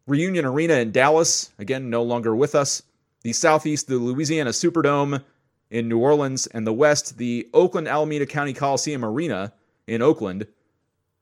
Reunion 0.06 0.46
Arena 0.46 0.76
in 0.76 0.92
Dallas, 0.92 1.52
again, 1.58 1.90
no 1.90 2.04
longer 2.04 2.36
with 2.36 2.54
us. 2.54 2.84
The 3.24 3.34
Southeast, 3.34 3.88
the 3.88 3.96
Louisiana 3.96 4.52
Superdome 4.52 5.24
in 5.72 5.90
New 5.90 5.98
Orleans. 5.98 6.46
And 6.48 6.68
the 6.68 6.74
West, 6.74 7.18
the 7.18 7.50
Oakland 7.54 7.88
Alameda 7.88 8.28
County 8.28 8.54
Coliseum 8.54 9.04
Arena 9.04 9.52
in 9.88 10.04
Oakland. 10.04 10.46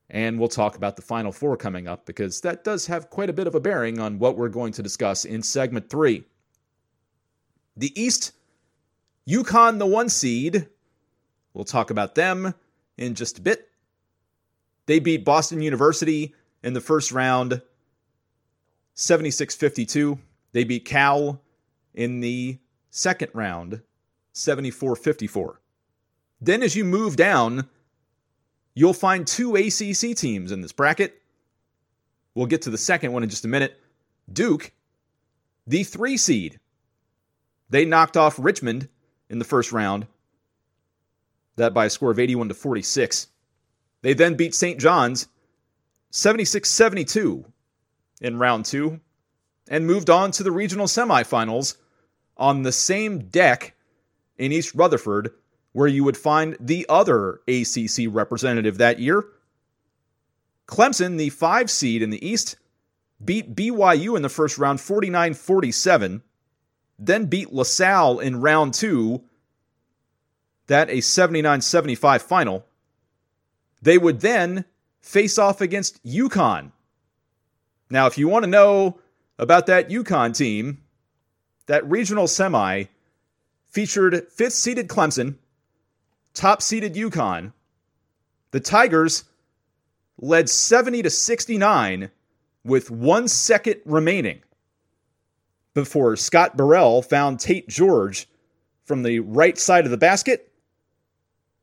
And 0.09 0.37
we'll 0.37 0.49
talk 0.49 0.75
about 0.75 0.97
the 0.97 1.01
Final 1.01 1.31
Four 1.31 1.55
coming 1.55 1.87
up 1.87 2.05
because 2.05 2.41
that 2.41 2.63
does 2.63 2.85
have 2.87 3.09
quite 3.09 3.29
a 3.29 3.33
bit 3.33 3.47
of 3.47 3.55
a 3.55 3.59
bearing 3.59 3.99
on 3.99 4.19
what 4.19 4.37
we're 4.37 4.49
going 4.49 4.73
to 4.73 4.83
discuss 4.83 5.23
in 5.23 5.41
segment 5.41 5.89
three. 5.89 6.25
The 7.77 7.99
East, 7.99 8.31
UConn, 9.27 9.79
the 9.79 9.85
one 9.85 10.09
seed. 10.09 10.67
We'll 11.53 11.65
talk 11.65 11.89
about 11.89 12.15
them 12.15 12.53
in 12.97 13.15
just 13.15 13.39
a 13.39 13.41
bit. 13.41 13.69
They 14.85 14.99
beat 14.99 15.25
Boston 15.25 15.61
University 15.61 16.33
in 16.63 16.73
the 16.73 16.81
first 16.81 17.11
round 17.11 17.61
76 18.93 19.55
52. 19.55 20.19
They 20.51 20.63
beat 20.63 20.85
Cal 20.85 21.41
in 21.93 22.21
the 22.21 22.59
second 22.89 23.29
round 23.33 23.81
74 24.33 24.95
54. 24.95 25.61
Then, 26.41 26.61
as 26.61 26.75
you 26.75 26.83
move 26.83 27.15
down, 27.15 27.69
you'll 28.73 28.93
find 28.93 29.25
two 29.25 29.55
ACC 29.55 30.15
teams 30.15 30.51
in 30.51 30.61
this 30.61 30.73
bracket. 30.73 31.21
We'll 32.35 32.45
get 32.45 32.61
to 32.63 32.69
the 32.69 32.77
second 32.77 33.13
one 33.13 33.23
in 33.23 33.29
just 33.29 33.45
a 33.45 33.49
minute. 33.49 33.79
Duke, 34.31 34.71
the 35.65 35.83
three 35.83 36.17
seed, 36.17 36.59
they 37.69 37.85
knocked 37.85 38.17
off 38.17 38.39
Richmond 38.39 38.89
in 39.29 39.39
the 39.39 39.45
first 39.45 39.71
round. 39.71 40.07
That 41.57 41.73
by 41.73 41.85
a 41.85 41.89
score 41.89 42.11
of 42.11 42.19
81 42.19 42.49
to 42.49 42.53
46. 42.53 43.27
They 44.01 44.13
then 44.13 44.35
beat 44.35 44.53
St. 44.53 44.79
John's 44.79 45.27
76 46.11 46.69
72 46.69 47.45
in 48.21 48.37
round 48.37 48.65
two 48.65 48.99
and 49.67 49.87
moved 49.87 50.09
on 50.09 50.31
to 50.31 50.43
the 50.43 50.51
regional 50.51 50.85
semifinals 50.85 51.77
on 52.37 52.61
the 52.61 52.71
same 52.71 53.19
deck 53.19 53.75
in 54.37 54.51
East 54.51 54.75
Rutherford, 54.75 55.31
where 55.71 55.87
you 55.87 56.03
would 56.03 56.17
find 56.17 56.57
the 56.59 56.85
other 56.87 57.41
ACC 57.47 58.07
representative 58.09 58.77
that 58.77 58.99
year. 58.99 59.23
Clemson, 60.67 61.17
the 61.17 61.29
five 61.29 61.69
seed 61.69 62.01
in 62.01 62.09
the 62.09 62.25
East, 62.25 62.57
beat 63.23 63.55
BYU 63.55 64.15
in 64.15 64.21
the 64.21 64.29
first 64.29 64.57
round 64.57 64.81
49 64.81 65.33
47 65.33 66.21
then 66.97 67.25
beat 67.25 67.53
LaSalle 67.53 68.19
in 68.19 68.41
round 68.41 68.73
two. 68.73 69.23
That 70.67 70.89
a 70.89 71.01
79 71.01 71.61
75 71.61 72.21
final. 72.21 72.65
They 73.81 73.97
would 73.97 74.21
then 74.21 74.65
face 74.99 75.37
off 75.37 75.61
against 75.61 76.03
UConn. 76.03 76.71
Now, 77.89 78.07
if 78.07 78.17
you 78.17 78.27
want 78.27 78.45
to 78.45 78.49
know 78.49 78.99
about 79.37 79.67
that 79.67 79.89
UConn 79.89 80.35
team, 80.35 80.81
that 81.67 81.87
regional 81.87 82.27
semi 82.27 82.85
featured 83.65 84.27
fifth 84.31 84.53
seeded 84.53 84.87
Clemson, 84.87 85.35
top 86.33 86.61
seeded 86.61 86.95
UConn. 86.95 87.53
The 88.51 88.59
Tigers 88.59 89.25
led 90.17 90.49
70 90.49 91.03
to 91.03 91.09
69 91.09 92.09
with 92.63 92.89
one 92.89 93.27
second 93.27 93.81
remaining 93.85 94.41
before 95.75 96.15
Scott 96.15 96.57
Burrell 96.57 97.03
found 97.03 97.39
Tate 97.39 97.67
George 97.69 98.27
from 98.85 99.03
the 99.03 99.19
right 99.19 99.57
side 99.59 99.85
of 99.85 99.91
the 99.91 99.97
basket. 99.97 100.51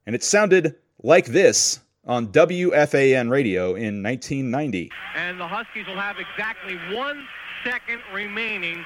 And 0.06 0.14
it 0.14 0.22
sounded 0.22 0.76
like 1.02 1.26
this 1.26 1.80
on 2.06 2.28
WFAN 2.28 3.30
radio 3.30 3.74
in 3.74 4.02
1990. 4.02 4.90
And 5.16 5.40
the 5.40 5.48
Huskies 5.48 5.86
will 5.86 5.98
have 5.98 6.16
exactly 6.18 6.76
one 6.94 7.26
second 7.64 8.00
remaining 8.12 8.84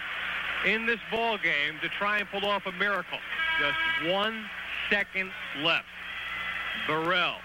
in 0.64 0.86
this 0.86 1.00
ball 1.10 1.38
game 1.38 1.78
to 1.82 1.88
try 1.98 2.18
and 2.18 2.28
pull 2.28 2.46
off 2.46 2.64
a 2.66 2.72
miracle. 2.72 3.18
Just 3.60 4.12
one 4.12 4.44
second 4.90 5.30
left. 5.62 5.86
Burrell 6.86 7.36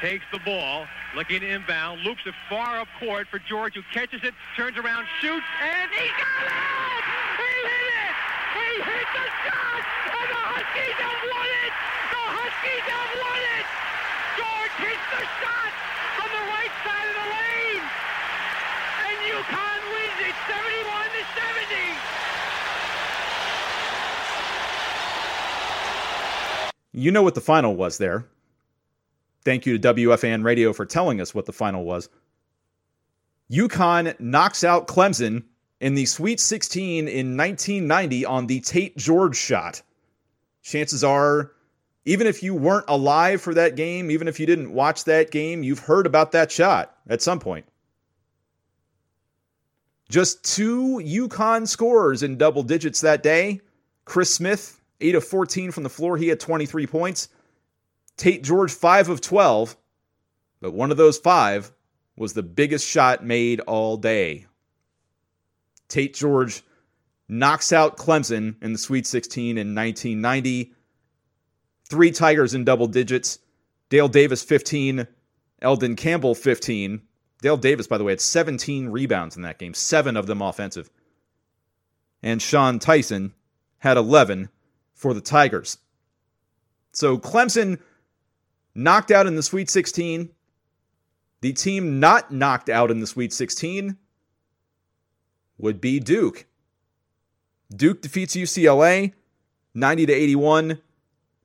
takes 0.00 0.24
the 0.32 0.38
ball, 0.40 0.86
looking 1.16 1.42
inbound, 1.42 2.02
loops 2.02 2.22
it 2.26 2.34
far 2.48 2.80
up 2.80 2.88
court 3.00 3.26
for 3.30 3.40
George, 3.48 3.74
who 3.74 3.82
catches 3.92 4.20
it, 4.22 4.34
turns 4.56 4.76
around, 4.76 5.06
shoots, 5.20 5.44
and 5.62 5.90
he 5.90 6.08
got 6.08 6.46
it! 6.46 7.04
He 7.38 7.50
hit 7.66 7.86
it! 7.98 8.14
He 8.54 8.67
hit 8.80 9.08
the 9.14 9.26
shot! 9.44 9.82
And 10.08 10.28
the 10.30 10.44
Huskies 10.54 10.98
have 10.98 11.20
won 11.26 11.48
it! 11.66 11.72
The 12.14 12.24
Huskies 12.38 12.86
have 12.88 13.12
won 13.18 13.42
it! 13.58 13.66
George 14.38 14.74
hits 14.86 15.06
the 15.14 15.24
shot 15.42 15.72
from 16.18 16.30
the 16.34 16.44
right 16.48 16.74
side 16.86 17.06
of 17.10 17.16
the 17.18 17.28
lane! 17.34 17.84
And 19.06 19.16
UConn 19.34 19.80
wins 19.92 20.18
it 20.30 20.36
71 20.46 21.10
to 21.10 21.22
70! 21.34 21.98
You 26.92 27.10
know 27.10 27.22
what 27.22 27.34
the 27.34 27.40
final 27.40 27.76
was 27.76 27.98
there. 27.98 28.24
Thank 29.44 29.66
you 29.66 29.78
to 29.78 29.94
WFAN 29.94 30.44
Radio 30.44 30.72
for 30.72 30.84
telling 30.84 31.20
us 31.20 31.34
what 31.34 31.46
the 31.46 31.52
final 31.52 31.84
was. 31.84 32.08
UConn 33.50 34.18
knocks 34.20 34.64
out 34.64 34.88
Clemson 34.88 35.44
in 35.80 35.94
the 35.94 36.06
Sweet 36.06 36.40
16 36.40 37.08
in 37.08 37.36
1990 37.36 38.24
on 38.24 38.46
the 38.46 38.60
Tate 38.60 38.96
George 38.96 39.36
shot. 39.36 39.82
Chances 40.62 41.04
are, 41.04 41.52
even 42.04 42.26
if 42.26 42.42
you 42.42 42.54
weren't 42.54 42.84
alive 42.88 43.40
for 43.40 43.54
that 43.54 43.76
game, 43.76 44.10
even 44.10 44.28
if 44.28 44.40
you 44.40 44.46
didn't 44.46 44.72
watch 44.72 45.04
that 45.04 45.30
game, 45.30 45.62
you've 45.62 45.78
heard 45.78 46.06
about 46.06 46.32
that 46.32 46.50
shot 46.50 46.96
at 47.08 47.22
some 47.22 47.38
point. 47.38 47.66
Just 50.08 50.42
two 50.42 51.00
UConn 51.04 51.68
scores 51.68 52.22
in 52.22 52.38
double 52.38 52.62
digits 52.62 53.02
that 53.02 53.22
day. 53.22 53.60
Chris 54.04 54.34
Smith 54.34 54.80
8 55.00 55.14
of 55.14 55.24
14 55.24 55.70
from 55.70 55.82
the 55.82 55.90
floor. 55.90 56.16
He 56.16 56.28
had 56.28 56.40
23 56.40 56.86
points. 56.86 57.28
Tate 58.16 58.42
George, 58.42 58.72
5 58.72 59.10
of 59.10 59.20
12. 59.20 59.76
But 60.60 60.72
one 60.72 60.90
of 60.90 60.96
those 60.96 61.18
five 61.18 61.70
was 62.16 62.32
the 62.32 62.42
biggest 62.42 62.86
shot 62.86 63.24
made 63.24 63.60
all 63.60 63.96
day. 63.96 64.47
Tate 65.88 66.14
George 66.14 66.62
knocks 67.28 67.72
out 67.72 67.96
Clemson 67.96 68.62
in 68.62 68.72
the 68.72 68.78
Sweet 68.78 69.06
16 69.06 69.58
in 69.58 69.74
1990. 69.74 70.72
Three 71.88 72.10
Tigers 72.10 72.54
in 72.54 72.64
double 72.64 72.86
digits. 72.86 73.38
Dale 73.88 74.08
Davis, 74.08 74.42
15. 74.42 75.06
Elden 75.62 75.96
Campbell, 75.96 76.34
15. 76.34 77.02
Dale 77.40 77.56
Davis, 77.56 77.86
by 77.86 77.98
the 77.98 78.04
way, 78.04 78.12
had 78.12 78.20
17 78.20 78.88
rebounds 78.88 79.36
in 79.36 79.42
that 79.42 79.58
game, 79.58 79.74
seven 79.74 80.16
of 80.16 80.26
them 80.26 80.42
offensive. 80.42 80.90
And 82.22 82.42
Sean 82.42 82.78
Tyson 82.78 83.32
had 83.78 83.96
11 83.96 84.48
for 84.94 85.14
the 85.14 85.20
Tigers. 85.20 85.78
So 86.92 87.16
Clemson 87.16 87.78
knocked 88.74 89.10
out 89.10 89.26
in 89.26 89.36
the 89.36 89.42
Sweet 89.42 89.70
16. 89.70 90.30
The 91.40 91.52
team 91.52 92.00
not 92.00 92.32
knocked 92.32 92.68
out 92.68 92.90
in 92.90 93.00
the 93.00 93.06
Sweet 93.06 93.32
16 93.32 93.96
would 95.58 95.80
be 95.80 96.00
Duke. 96.00 96.46
Duke 97.74 98.00
defeats 98.00 98.34
UCLA 98.34 99.12
90 99.74 100.06
to 100.06 100.12
81, 100.12 100.80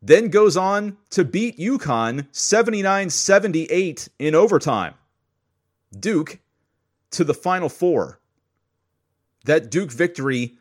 then 0.02 0.30
goes 0.30 0.58
on 0.58 0.98
to 1.12 1.24
beat 1.24 1.58
UConn 1.58 2.28
79 2.32 3.10
78 3.10 4.10
in 4.20 4.36
overtime. 4.36 4.96
Duke 5.98 6.40
to 7.12 7.24
the 7.24 7.34
Final 7.34 7.70
Four. 7.70 8.20
That 9.46 9.70
Duke 9.70 9.92
victory, 9.92 10.56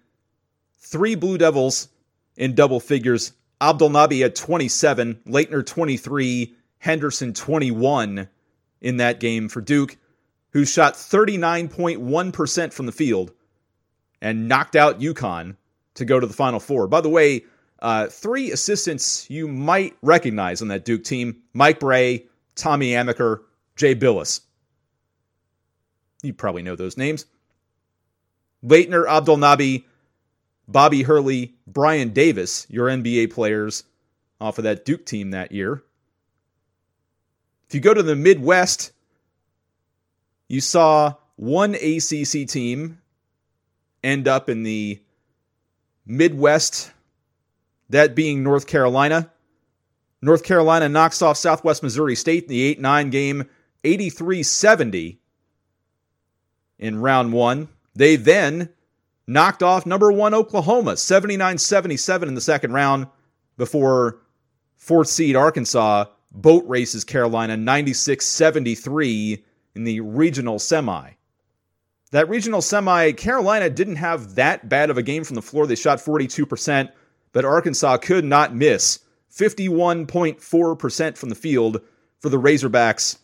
three 0.78 1.14
Blue 1.14 1.38
Devils 1.38 1.88
in 2.36 2.54
double 2.54 2.80
figures. 2.80 3.32
Abdelnaby 3.60 4.20
had 4.20 4.34
27, 4.34 5.20
Laettner 5.26 5.64
23, 5.64 6.54
Henderson 6.78 7.32
21 7.32 8.28
in 8.80 8.96
that 8.96 9.20
game 9.20 9.48
for 9.48 9.60
Duke, 9.60 9.96
who 10.50 10.64
shot 10.64 10.94
39.1% 10.94 12.72
from 12.72 12.86
the 12.86 12.92
field 12.92 13.32
and 14.22 14.48
knocked 14.48 14.76
out 14.76 15.00
UConn 15.00 15.56
to 15.94 16.04
go 16.06 16.18
to 16.18 16.26
the 16.26 16.32
Final 16.32 16.60
Four. 16.60 16.86
By 16.86 17.02
the 17.02 17.10
way, 17.10 17.44
uh, 17.80 18.06
three 18.06 18.52
assistants 18.52 19.28
you 19.28 19.48
might 19.48 19.96
recognize 20.00 20.62
on 20.62 20.68
that 20.68 20.86
Duke 20.86 21.04
team 21.04 21.42
Mike 21.52 21.80
Brey, 21.80 22.26
Tommy 22.54 22.92
Amaker, 22.92 23.40
Jay 23.76 23.94
Bilas. 23.94 24.40
You 26.22 26.32
probably 26.32 26.62
know 26.62 26.76
those 26.76 26.96
names. 26.96 27.26
Laettner, 28.64 29.06
Abdelnaby, 29.06 29.84
Bobby 30.68 31.02
Hurley, 31.02 31.56
Brian 31.66 32.10
Davis, 32.10 32.66
your 32.70 32.86
NBA 32.86 33.32
players 33.32 33.82
off 34.40 34.58
of 34.58 34.64
that 34.64 34.84
Duke 34.84 35.04
team 35.04 35.32
that 35.32 35.50
year. 35.50 35.82
If 37.66 37.74
you 37.74 37.80
go 37.80 37.92
to 37.92 38.02
the 38.04 38.14
Midwest, 38.14 38.92
you 40.46 40.60
saw 40.60 41.14
one 41.34 41.74
ACC 41.74 42.46
team 42.46 43.01
end 44.02 44.28
up 44.28 44.48
in 44.48 44.62
the 44.62 45.00
Midwest, 46.06 46.92
that 47.90 48.14
being 48.14 48.42
North 48.42 48.66
Carolina. 48.66 49.30
North 50.20 50.44
Carolina 50.44 50.88
knocks 50.88 51.20
off 51.22 51.36
Southwest 51.36 51.82
Missouri 51.82 52.14
State 52.14 52.44
in 52.44 52.48
the 52.48 52.62
8 52.62 52.80
9 52.80 53.10
game, 53.10 53.48
83 53.84 54.42
70 54.42 55.18
in 56.78 57.00
round 57.00 57.32
one. 57.32 57.68
They 57.94 58.16
then 58.16 58.70
knocked 59.26 59.62
off 59.62 59.86
number 59.86 60.10
one 60.12 60.34
Oklahoma, 60.34 60.96
79 60.96 61.58
77 61.58 62.28
in 62.28 62.34
the 62.34 62.40
second 62.40 62.72
round, 62.72 63.06
before 63.56 64.18
fourth 64.76 65.08
seed 65.08 65.36
Arkansas 65.36 66.06
boat 66.30 66.64
races 66.66 67.04
Carolina 67.04 67.56
96 67.56 68.24
73 68.24 69.44
in 69.74 69.84
the 69.84 70.00
regional 70.00 70.58
semi. 70.58 71.10
That 72.12 72.28
regional 72.28 72.60
semi, 72.60 73.12
Carolina 73.12 73.70
didn't 73.70 73.96
have 73.96 74.34
that 74.34 74.68
bad 74.68 74.90
of 74.90 74.98
a 74.98 75.02
game 75.02 75.24
from 75.24 75.34
the 75.34 75.42
floor. 75.42 75.66
They 75.66 75.74
shot 75.74 75.98
42%, 75.98 76.90
but 77.32 77.44
Arkansas 77.46 77.96
could 77.96 78.24
not 78.24 78.54
miss 78.54 79.00
51.4% 79.34 81.16
from 81.16 81.28
the 81.30 81.34
field 81.34 81.80
for 82.20 82.28
the 82.28 82.36
Razorbacks. 82.36 83.16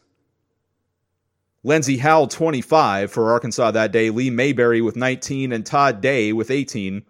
Lenzie 1.63 1.99
Howell, 1.99 2.29
25 2.29 3.13
for 3.13 3.31
Arkansas 3.31 3.73
that 3.73 3.93
day. 3.93 4.09
Lee 4.09 4.31
Mayberry 4.31 4.81
with 4.81 4.97
19 4.97 5.53
and 5.53 5.67
Todd 5.67 6.01
Day 6.01 6.33
with 6.33 6.51
18. 6.51 7.03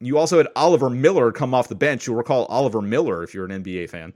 You 0.00 0.18
also 0.18 0.38
had 0.38 0.48
Oliver 0.56 0.90
Miller 0.90 1.30
come 1.30 1.54
off 1.54 1.68
the 1.68 1.76
bench. 1.76 2.08
You'll 2.08 2.16
recall 2.16 2.46
Oliver 2.46 2.82
Miller 2.82 3.22
if 3.22 3.34
you're 3.34 3.44
an 3.44 3.62
NBA 3.62 3.88
fan. 3.88 4.14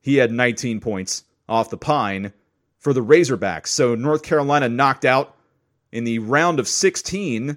He 0.00 0.16
had 0.16 0.32
19 0.32 0.80
points 0.80 1.22
off 1.48 1.70
the 1.70 1.76
pine 1.76 2.32
for 2.76 2.92
the 2.92 3.04
Razorbacks. 3.04 3.68
So 3.68 3.94
North 3.94 4.24
Carolina 4.24 4.68
knocked 4.68 5.04
out 5.04 5.35
in 5.92 6.04
the 6.04 6.18
round 6.18 6.58
of 6.58 6.68
16 6.68 7.56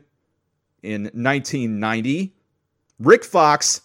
in 0.84 1.04
1990. 1.04 2.34
Rick 3.00 3.24
Fox, 3.24 3.82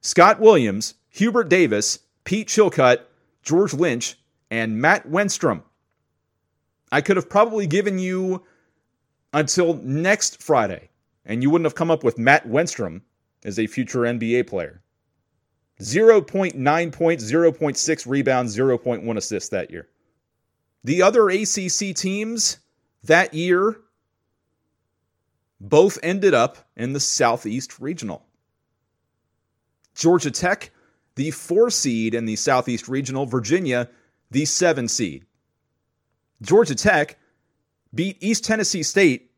Scott 0.00 0.40
Williams, 0.40 0.94
Hubert 1.10 1.48
Davis, 1.48 2.00
Pete 2.24 2.48
Chilcutt, 2.48 3.02
George 3.42 3.74
Lynch, 3.74 4.18
and 4.50 4.80
Matt 4.80 5.08
Wenstrom. 5.08 5.62
I 6.90 7.00
could 7.00 7.16
have 7.16 7.28
probably 7.28 7.66
given 7.66 7.98
you 7.98 8.44
until 9.32 9.74
next 9.82 10.42
Friday, 10.42 10.90
and 11.24 11.42
you 11.42 11.50
wouldn't 11.50 11.66
have 11.66 11.74
come 11.74 11.90
up 11.90 12.04
with 12.04 12.18
Matt 12.18 12.48
Wenstrom 12.48 13.02
as 13.44 13.58
a 13.58 13.66
future 13.66 14.00
NBA 14.00 14.46
player. 14.46 14.80
0.9 15.80 16.92
points, 16.92 17.24
0.6 17.24 18.06
rebounds, 18.06 18.56
0.1 18.56 19.16
assists 19.16 19.48
that 19.48 19.70
year. 19.70 19.88
The 20.84 21.02
other 21.02 21.28
ACC 21.30 21.94
teams 21.96 22.58
that 23.04 23.34
year 23.34 23.80
both 25.60 25.98
ended 26.02 26.34
up 26.34 26.58
in 26.76 26.92
the 26.92 27.00
Southeast 27.00 27.80
Regional. 27.80 28.24
Georgia 29.94 30.30
Tech, 30.30 30.70
the 31.14 31.30
four 31.30 31.70
seed 31.70 32.14
in 32.14 32.26
the 32.26 32.36
Southeast 32.36 32.88
Regional, 32.88 33.26
Virginia, 33.26 33.88
the 34.30 34.44
seven 34.44 34.88
seed. 34.88 35.24
Georgia 36.42 36.74
Tech 36.74 37.18
beat 37.94 38.16
East 38.20 38.44
Tennessee 38.44 38.82
State 38.82 39.30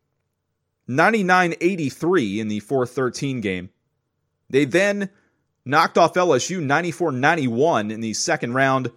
99 0.89 1.55
83 1.61 2.41
in 2.41 2.49
the 2.49 2.61
4 2.61 2.87
13 2.87 3.41
game. 3.41 3.71
They 4.49 4.65
then 4.65 5.11
knocked 5.65 5.99
off 5.99 6.15
LSU 6.15 6.63
94 6.63 7.13
91 7.13 7.91
in 7.91 8.01
the 8.01 8.15
second 8.15 8.55
round, 8.55 8.91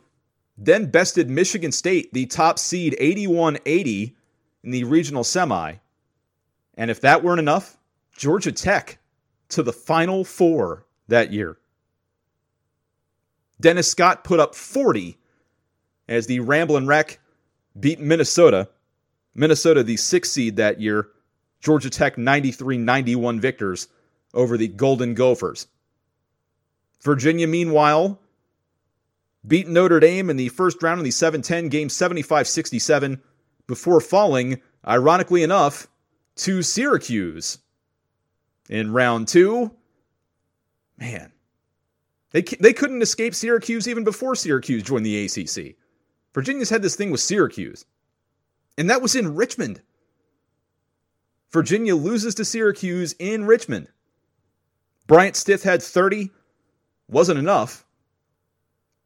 then 0.58 0.86
bested 0.86 1.29
Michigan 1.29 1.71
State, 1.71 2.13
the 2.13 2.27
top 2.27 2.60
seed, 2.60 2.95
81 2.99 3.58
80 3.65 4.15
in 4.63 4.71
the 4.71 4.83
regional 4.83 5.23
semi. 5.23 5.75
And 6.75 6.91
if 6.91 7.01
that 7.01 7.23
weren't 7.23 7.39
enough, 7.39 7.77
Georgia 8.15 8.51
Tech 8.51 8.99
to 9.49 9.63
the 9.63 9.73
Final 9.73 10.23
Four 10.23 10.85
that 11.07 11.31
year. 11.31 11.57
Dennis 13.61 13.91
Scott 13.91 14.23
put 14.23 14.39
up 14.39 14.55
40 14.55 15.17
as 16.07 16.27
the 16.27 16.39
Ramblin' 16.39 16.87
Wreck 16.87 17.19
beat 17.79 17.99
Minnesota. 17.99 18.69
Minnesota, 19.35 19.83
the 19.83 19.97
sixth 19.97 20.31
seed 20.31 20.55
that 20.55 20.79
year. 20.79 21.09
Georgia 21.61 21.89
Tech 21.89 22.17
93 22.17 22.77
91 22.77 23.39
victors 23.39 23.89
over 24.33 24.57
the 24.57 24.67
Golden 24.67 25.13
Gophers. 25.13 25.67
Virginia, 27.01 27.47
meanwhile, 27.47 28.19
beat 29.45 29.67
Notre 29.67 29.99
Dame 29.99 30.29
in 30.29 30.37
the 30.37 30.49
first 30.49 30.81
round 30.81 30.99
in 30.99 31.03
the 31.03 31.11
7 31.11 31.41
10 31.41 31.69
game 31.69 31.89
75 31.89 32.47
67 32.47 33.21
before 33.69 34.01
falling, 34.01 34.60
ironically 34.86 35.43
enough, 35.43 35.88
to 36.36 36.62
Syracuse. 36.62 37.60
In 38.67 38.91
round 38.91 39.27
two, 39.27 39.71
man, 40.97 41.32
they, 42.32 42.41
they 42.41 42.73
couldn't 42.73 43.01
escape 43.01 43.34
Syracuse 43.34 43.88
even 43.88 44.03
before 44.03 44.36
Syracuse 44.36 44.84
joined 44.84 45.05
the 45.05 45.25
ACC. 45.25 45.75
Virginia's 46.34 46.69
had 46.69 46.82
this 46.82 46.95
thing 46.95 47.10
with 47.10 47.21
Syracuse, 47.21 47.86
and 48.77 48.89
that 48.89 49.01
was 49.01 49.15
in 49.15 49.36
Richmond. 49.36 49.82
Virginia 51.51 51.95
loses 51.95 52.36
to 52.36 52.45
Syracuse 52.45 53.15
in 53.17 53.45
Richmond. 53.45 53.88
Bryant 55.08 55.36
Stith 55.36 55.63
had 55.63 55.82
30, 55.82 56.29
wasn't 57.08 57.39
enough. 57.39 57.86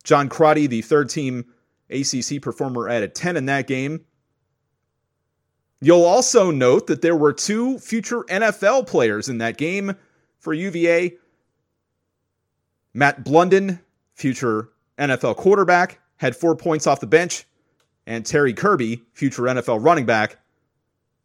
John 0.03 0.27
Crotty, 0.27 0.67
the 0.67 0.81
third 0.81 1.09
team 1.09 1.45
ACC 1.89 2.41
performer, 2.41 2.89
added 2.89 3.15
10 3.15 3.37
in 3.37 3.45
that 3.45 3.67
game. 3.67 4.05
You'll 5.83 6.05
also 6.05 6.49
note 6.49 6.87
that 6.87 7.01
there 7.01 7.15
were 7.15 7.33
two 7.33 7.77
future 7.77 8.21
NFL 8.29 8.87
players 8.87 9.27
in 9.27 9.39
that 9.39 9.57
game 9.57 9.97
for 10.39 10.53
UVA. 10.53 11.17
Matt 12.93 13.25
Blundin, 13.25 13.81
future 14.13 14.69
NFL 14.97 15.35
quarterback, 15.35 15.99
had 16.15 16.37
four 16.37 16.55
points 16.55 16.87
off 16.87 17.01
the 17.01 17.05
bench, 17.05 17.45
and 18.07 18.25
Terry 18.25 18.53
Kirby, 18.53 19.03
future 19.11 19.41
NFL 19.41 19.83
running 19.83 20.05
back, 20.05 20.37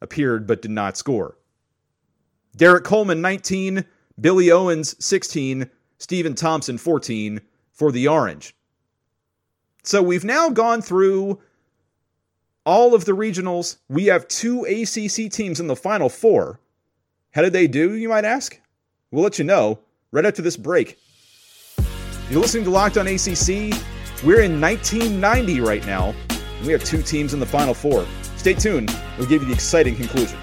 appeared 0.01 0.44
but 0.49 0.61
did 0.61 0.73
not 0.73 0.97
score. 0.97 1.38
Derrick 2.57 2.83
Coleman, 2.83 3.21
19, 3.21 3.85
Billy 4.21 4.51
Owens, 4.51 4.97
16, 4.99 5.71
Stephen 5.99 6.35
Thompson 6.35 6.79
14 6.79 7.40
for 7.71 7.92
the 7.92 8.09
Orange. 8.09 8.57
So 9.85 10.03
we've 10.03 10.25
now 10.25 10.51
gone 10.51 10.83
through 10.83 11.38
all 12.68 12.94
of 12.94 13.07
the 13.07 13.12
regionals. 13.12 13.78
We 13.88 14.04
have 14.07 14.28
two 14.28 14.64
ACC 14.64 15.33
teams 15.33 15.59
in 15.59 15.68
the 15.68 15.74
final 15.74 16.11
four. 16.11 16.61
How 17.31 17.40
did 17.40 17.54
they 17.54 17.66
do, 17.66 17.94
you 17.94 18.11
might 18.11 18.26
ask? 18.26 18.61
We'll 19.11 19.24
let 19.24 19.38
you 19.38 19.46
know 19.46 19.78
right 20.12 20.26
after 20.26 20.42
this 20.42 20.59
break. 20.59 20.98
You're 22.28 22.42
listening 22.42 22.64
to 22.64 22.70
Locked 22.70 22.98
on 22.98 23.07
ACC. 23.09 23.72
We're 24.22 24.42
in 24.42 24.61
1990 24.61 25.61
right 25.61 25.87
now. 25.87 26.14
and 26.28 26.66
We 26.66 26.72
have 26.72 26.85
two 26.85 27.00
teams 27.00 27.33
in 27.33 27.40
the 27.40 27.46
final 27.46 27.72
four. 27.72 28.07
Stay 28.37 28.52
tuned. 28.52 28.94
We'll 29.16 29.28
give 29.28 29.40
you 29.40 29.48
the 29.48 29.54
exciting 29.54 29.96
conclusion. 29.96 30.38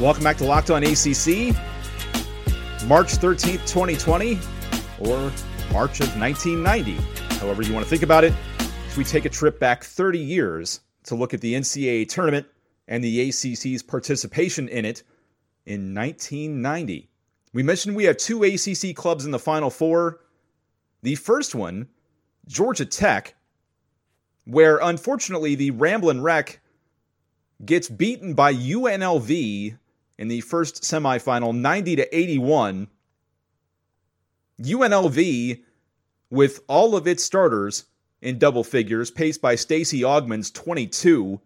Welcome 0.00 0.24
back 0.24 0.38
to 0.38 0.44
Locked 0.44 0.72
On 0.72 0.82
ACC. 0.82 1.54
March 2.88 3.18
13th, 3.18 3.64
2020, 3.68 4.40
or 4.98 5.30
March 5.72 6.00
of 6.00 6.18
1990, 6.18 6.94
however 7.38 7.62
you 7.62 7.72
want 7.72 7.84
to 7.84 7.90
think 7.90 8.02
about 8.02 8.24
it. 8.24 8.32
If 8.88 8.96
we 8.96 9.04
take 9.04 9.24
a 9.24 9.30
trip 9.30 9.58
back 9.58 9.84
30 9.84 10.18
years 10.18 10.80
to 11.04 11.14
look 11.14 11.34
at 11.34 11.40
the 11.40 11.54
NCAA 11.54 12.08
tournament 12.08 12.46
and 12.88 13.02
the 13.02 13.28
ACC's 13.28 13.82
participation 13.82 14.68
in 14.68 14.84
it 14.84 15.02
in 15.64 15.94
1990. 15.94 17.08
We 17.52 17.62
mentioned 17.62 17.96
we 17.96 18.04
have 18.04 18.16
two 18.16 18.42
ACC 18.44 18.94
clubs 18.94 19.24
in 19.24 19.30
the 19.30 19.38
Final 19.38 19.70
Four. 19.70 20.20
The 21.02 21.14
first 21.14 21.54
one, 21.54 21.88
Georgia 22.46 22.84
Tech, 22.84 23.34
where 24.44 24.78
unfortunately 24.78 25.54
the 25.54 25.72
Ramblin' 25.72 26.22
Wreck 26.22 26.60
gets 27.64 27.88
beaten 27.88 28.34
by 28.34 28.54
UNLV 28.54 29.78
in 30.18 30.28
the 30.28 30.40
first 30.42 30.82
semifinal 30.82 31.56
90 31.56 31.96
to 31.96 32.16
81. 32.16 32.88
UNLV 34.62 35.62
with 36.30 36.60
all 36.66 36.96
of 36.96 37.06
its 37.06 37.22
starters 37.22 37.84
in 38.20 38.38
double 38.38 38.64
figures, 38.64 39.10
paced 39.10 39.40
by 39.42 39.54
Stacey 39.54 40.00
Augmon's 40.00 40.50
22, 40.50 41.40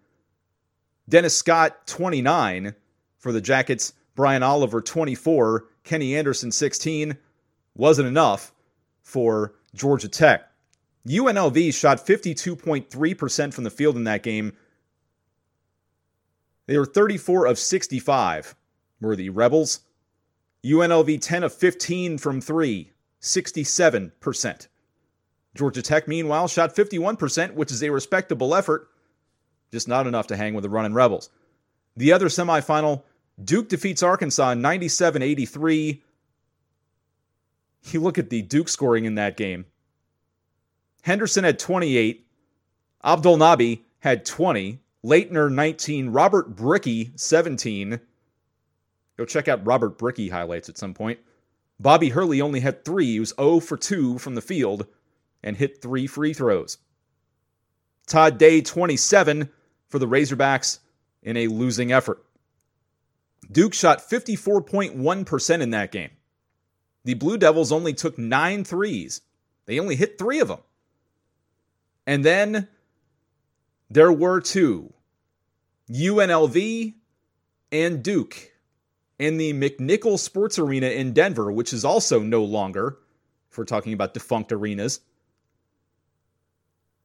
Dennis 1.09 1.37
Scott 1.37 1.87
29 1.87 2.75
for 3.19 3.33
the 3.33 3.41
Jackets, 3.41 3.93
Brian 4.15 4.43
Oliver 4.43 4.81
24, 4.81 5.67
Kenny 5.83 6.17
Anderson 6.17 6.53
16 6.53 7.17
wasn't 7.75 8.09
enough 8.09 8.53
for 9.03 9.55
Georgia 9.75 10.09
Tech. 10.09 10.51
UNLV 11.07 11.75
shot 11.75 12.05
52.3% 12.07 13.55
from 13.55 13.65
the 13.65 13.71
field 13.71 13.97
in 13.97 14.05
that 14.05 14.23
game. 14.23 14.53
They 16.67 16.79
were 16.79 16.87
34 16.87 17.47
of 17.47 17.59
65 17.59 18.55
were 19.01 19.17
the 19.17 19.31
Rebels. 19.31 19.81
UNLV 20.65 21.21
10 21.21 21.43
of 21.43 21.55
15 21.55 22.19
from 22.19 22.41
3, 22.41 22.93
67%. 23.21 24.69
Georgia 25.55 25.83
Tech, 25.83 26.07
meanwhile, 26.07 26.49
shot 26.49 26.75
51%, 26.75 27.55
which 27.55 27.73
is 27.73 27.83
a 27.83 27.91
respectable 27.91 28.55
effort, 28.55 28.89
just 29.73 29.89
not 29.89 30.07
enough 30.07 30.29
to 30.29 30.37
hang 30.37 30.55
with 30.55 30.63
the 30.63 30.71
running 30.71 30.95
Rebels. 30.95 31.31
The 31.97 32.13
other 32.13 32.27
semifinal, 32.27 33.03
Duke 33.43 33.69
defeats 33.69 34.03
Arkansas 34.03 34.55
97 34.55 35.23
83. 35.23 36.03
You 37.91 38.01
look 38.01 38.19
at 38.19 38.31
the 38.31 38.43
Duke 38.43 38.69
scoring 38.69 39.07
in 39.07 39.17
that 39.17 39.37
game. 39.37 39.67
Henderson 41.03 41.45
had 41.45 41.59
28, 41.59 42.27
Abdelnaby 43.03 43.85
had 44.01 44.25
20, 44.27 44.81
Laettner 45.05 45.51
19, 45.51 46.11
Robert 46.11 46.55
Brickey 46.55 47.11
17, 47.17 48.01
Go 49.21 49.27
check 49.27 49.49
out 49.49 49.67
Robert 49.67 49.99
Brickey 49.99 50.31
highlights 50.31 50.71
at 50.71 50.79
some 50.79 50.95
point. 50.95 51.19
Bobby 51.81 52.11
Hurley 52.11 52.43
only 52.43 52.61
had 52.61 52.85
three. 52.85 53.07
He 53.07 53.21
was 53.21 53.33
0 53.41 53.61
for 53.61 53.79
2 53.79 54.19
from 54.19 54.35
the 54.35 54.43
field 54.43 54.87
and 55.43 55.57
hit 55.57 55.81
three 55.81 56.07
free 56.07 56.35
throws. 56.35 56.77
Todd 58.07 58.37
Day, 58.37 58.61
27 58.61 59.49
for 59.89 59.99
the 59.99 60.07
Razorbacks 60.07 60.81
in 61.23 61.39
a 61.39 61.47
losing 61.47 61.91
effort. 61.91 62.23
Duke 63.51 63.73
shot 63.73 64.01
54.1% 64.01 65.61
in 65.61 65.71
that 65.71 65.91
game. 65.91 66.11
The 67.05 67.15
Blue 67.15 67.39
Devils 67.39 67.73
only 67.73 67.95
took 67.95 68.19
nine 68.19 68.63
threes. 68.63 69.23
They 69.65 69.81
only 69.81 69.97
hit 69.97 70.19
three 70.19 70.41
of 70.41 70.49
them. 70.49 70.61
And 72.07 72.23
then 72.23 72.69
there 73.89 74.13
were 74.13 74.41
two 74.41 74.93
UNLV 75.91 76.95
and 77.73 78.03
Duke 78.03 78.50
and 79.21 79.39
the 79.39 79.53
McNichols 79.53 80.21
Sports 80.21 80.59
Arena 80.59 80.87
in 80.87 81.13
Denver, 81.13 81.53
which 81.53 81.75
is 81.75 81.85
also 81.85 82.21
no 82.21 82.43
longer, 82.43 82.97
if 83.51 83.59
we're 83.59 83.65
talking 83.65 83.93
about 83.93 84.15
defunct 84.15 84.51
arenas. 84.51 85.01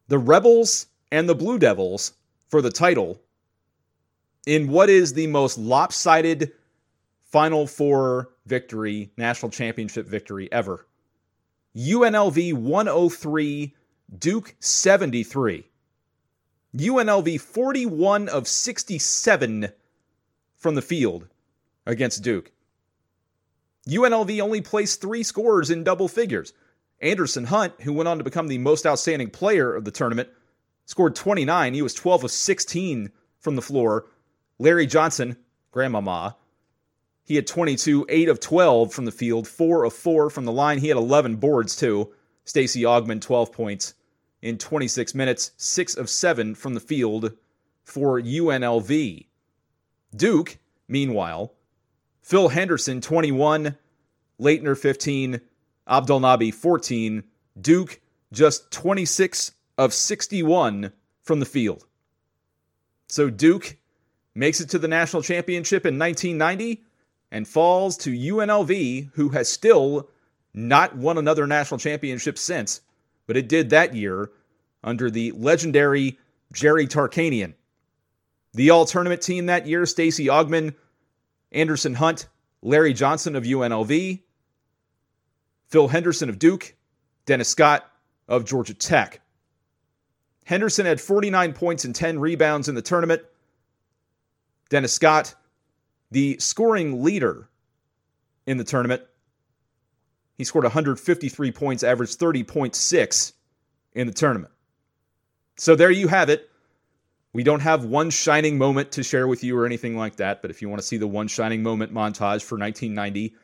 The 0.07 0.17
Rebels 0.17 0.87
and 1.11 1.27
the 1.27 1.35
Blue 1.35 1.59
Devils 1.59 2.13
for 2.47 2.61
the 2.61 2.71
title 2.71 3.19
in 4.47 4.69
what 4.69 4.89
is 4.89 5.13
the 5.13 5.27
most 5.27 5.57
lopsided 5.57 6.53
Final 7.19 7.67
Four 7.67 8.29
victory, 8.45 9.11
national 9.17 9.51
championship 9.51 10.07
victory 10.07 10.49
ever. 10.53 10.87
UNLV 11.75 12.53
103, 12.53 13.75
Duke 14.17 14.55
73. 14.61 15.67
UNLV 16.77 17.41
41 17.41 18.29
of 18.29 18.47
67 18.47 19.67
from 20.57 20.75
the 20.75 20.81
field 20.81 21.27
against 21.85 22.23
Duke. 22.23 22.51
UNLV 23.87 24.41
only 24.41 24.61
placed 24.61 25.01
three 25.01 25.23
scorers 25.23 25.69
in 25.69 25.83
double 25.83 26.07
figures. 26.07 26.53
Anderson 27.01 27.45
Hunt, 27.45 27.73
who 27.81 27.93
went 27.93 28.07
on 28.07 28.17
to 28.17 28.23
become 28.23 28.47
the 28.47 28.57
most 28.57 28.85
outstanding 28.85 29.29
player 29.29 29.75
of 29.75 29.85
the 29.85 29.91
tournament, 29.91 30.29
scored 30.85 31.15
29. 31.15 31.73
He 31.73 31.81
was 31.81 31.93
12 31.93 32.23
of 32.25 32.31
16 32.31 33.11
from 33.39 33.55
the 33.55 33.61
floor. 33.61 34.07
Larry 34.57 34.87
Johnson, 34.87 35.37
grandmama, 35.71 36.35
he 37.25 37.35
had 37.35 37.47
22, 37.47 38.05
8 38.07 38.29
of 38.29 38.39
12 38.39 38.93
from 38.93 39.05
the 39.05 39.11
field, 39.11 39.47
4 39.47 39.83
of 39.83 39.93
4 39.93 40.29
from 40.29 40.45
the 40.45 40.51
line. 40.51 40.77
He 40.77 40.89
had 40.89 40.97
11 40.97 41.37
boards 41.37 41.75
too. 41.75 42.13
Stacey 42.45 42.83
Augmon, 42.83 43.19
12 43.19 43.51
points 43.51 43.95
in 44.43 44.59
26 44.59 45.15
minutes, 45.15 45.51
6 45.57 45.95
of 45.95 46.07
7 46.07 46.53
from 46.53 46.75
the 46.75 46.79
field 46.79 47.33
for 47.83 48.21
UNLV. 48.21 49.25
Duke, 50.15 50.57
meanwhile, 50.87 51.54
Phil 52.25 52.49
Henderson, 52.49 53.01
21. 53.01 53.77
Laettner, 54.41 54.75
15. 54.75 55.39
Abdelnaby, 55.87 56.49
14. 56.49 57.23
Duke, 57.61 58.01
just 58.33 58.71
26 58.71 59.51
of 59.77 59.93
61 59.93 60.91
from 61.21 61.39
the 61.39 61.45
field. 61.45 61.85
So 63.07 63.29
Duke 63.29 63.77
makes 64.33 64.59
it 64.59 64.69
to 64.69 64.79
the 64.79 64.87
national 64.87 65.21
championship 65.21 65.85
in 65.85 65.99
1990 65.99 66.83
and 67.31 67.47
falls 67.47 67.95
to 67.97 68.09
UNLV, 68.09 69.11
who 69.13 69.29
has 69.29 69.47
still 69.47 70.09
not 70.51 70.95
won 70.95 71.19
another 71.19 71.45
national 71.45 71.79
championship 71.79 72.39
since, 72.39 72.81
but 73.27 73.37
it 73.37 73.47
did 73.47 73.69
that 73.69 73.93
year 73.93 74.31
under 74.83 75.11
the 75.11 75.31
legendary 75.33 76.17
Jerry 76.51 76.87
Tarkanian. 76.87 77.53
The 78.55 78.71
all 78.71 78.85
tournament 78.85 79.21
team 79.21 79.45
that 79.45 79.67
year, 79.67 79.85
Stacey 79.85 80.25
Augmon, 80.25 80.73
Anderson 81.55 81.95
Hunt, 81.95 82.27
Larry 82.61 82.93
Johnson 82.93 83.35
of 83.35 83.43
UNLV, 83.43 84.21
Phil 85.67 85.87
Henderson 85.87 86.29
of 86.29 86.37
Duke, 86.37 86.75
Dennis 87.25 87.49
Scott 87.49 87.89
of 88.27 88.45
Georgia 88.45 88.73
Tech. 88.73 89.21
Henderson 90.45 90.85
had 90.85 91.01
49 91.01 91.53
points 91.53 91.85
and 91.85 91.95
10 91.95 92.19
rebounds 92.19 92.67
in 92.67 92.75
the 92.75 92.81
tournament. 92.81 93.23
Dennis 94.69 94.93
Scott, 94.93 95.33
the 96.11 96.37
scoring 96.39 97.03
leader 97.03 97.49
in 98.45 98.57
the 98.57 98.63
tournament, 98.63 99.01
he 100.37 100.43
scored 100.43 100.65
153 100.65 101.51
points, 101.51 101.83
averaged 101.83 102.19
30.6 102.19 103.33
in 103.93 104.07
the 104.07 104.13
tournament. 104.13 104.51
So 105.57 105.75
there 105.75 105.91
you 105.91 106.09
have 106.09 106.29
it. 106.29 106.49
We 107.35 107.43
don't 107.43 107.59
have 107.59 107.83
one 107.83 108.11
shining 108.11 108.57
moment 108.57 108.93
to 108.93 109.03
share 109.03 109.27
with 109.27 109.43
you 109.43 109.57
or 109.57 109.65
anything 109.65 109.97
like 109.97 110.15
that, 110.15 110.41
but 110.41 110.51
if 110.51 110.61
you 110.61 110.69
want 110.69 110.79
to 110.79 110.87
see 110.87 110.95
the 110.95 111.05
one 111.05 111.27
shining 111.27 111.61
moment 111.61 111.93
montage 111.93 112.41
for 112.41 112.57
1990, 112.57 113.35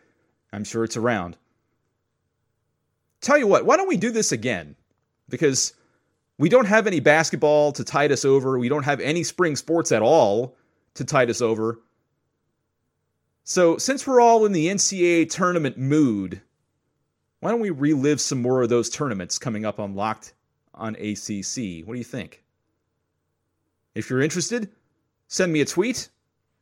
I'm 0.54 0.63
sure 0.63 0.86
it's 0.86 0.95
around. 0.95 1.36
Tell 3.19 3.38
you 3.38 3.47
what, 3.47 3.65
why 3.65 3.75
don't 3.75 3.89
we 3.89 3.97
do 3.97 4.10
this 4.10 4.32
again? 4.32 4.77
Because 5.27 5.73
we 6.38 6.47
don't 6.47 6.67
have 6.67 6.88
any 6.88 7.01
basketball 7.01 7.73
to 7.73 7.84
tide 7.84 8.13
us 8.13 8.23
over. 8.23 8.58
We 8.58 8.69
don't 8.69 8.86
have 8.86 9.01
any 9.01 9.23
spring 9.25 9.58
sports 9.58 9.91
at 9.91 10.01
all 10.01 10.56
to 10.93 11.04
tide 11.04 11.30
us 11.30 11.41
over. 11.41 11.82
So, 13.43 13.77
since 13.77 14.08
we're 14.08 14.21
all 14.21 14.45
in 14.45 14.54
the 14.54 14.67
NCAA 14.67 15.30
tournament 15.30 15.77
mood, 15.77 16.41
why 17.41 17.51
don't 17.51 17.60
we 17.60 17.71
relive 17.71 18.21
some 18.21 18.41
more 18.41 18.62
of 18.62 18.69
those 18.69 18.89
tournaments 18.89 19.38
coming 19.38 19.65
up 19.65 19.82
on 19.82 19.95
Locked 19.95 20.34
on 20.73 20.95
ACC? 20.95 21.86
What 21.86 21.95
do 21.95 21.97
you 21.97 22.06
think? 22.06 22.41
If 23.95 24.10
you're 24.10 24.21
interested, 24.21 24.69
send 25.27 25.51
me 25.51 25.62
a 25.62 25.65
tweet 25.65 26.10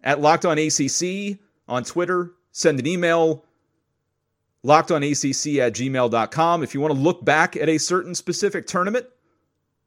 at 0.03 0.21
Locked 0.21 0.45
On 0.45 0.57
ACC 0.57 1.37
on 1.67 1.83
Twitter. 1.83 2.33
Send 2.51 2.79
an 2.79 2.87
email, 2.87 3.45
lockedonacc 4.65 5.57
at 5.59 5.73
gmail.com. 5.73 6.63
If 6.63 6.73
you 6.73 6.81
want 6.81 6.93
to 6.93 6.99
look 6.99 7.23
back 7.23 7.55
at 7.55 7.69
a 7.69 7.77
certain 7.77 8.15
specific 8.15 8.65
tournament, 8.67 9.05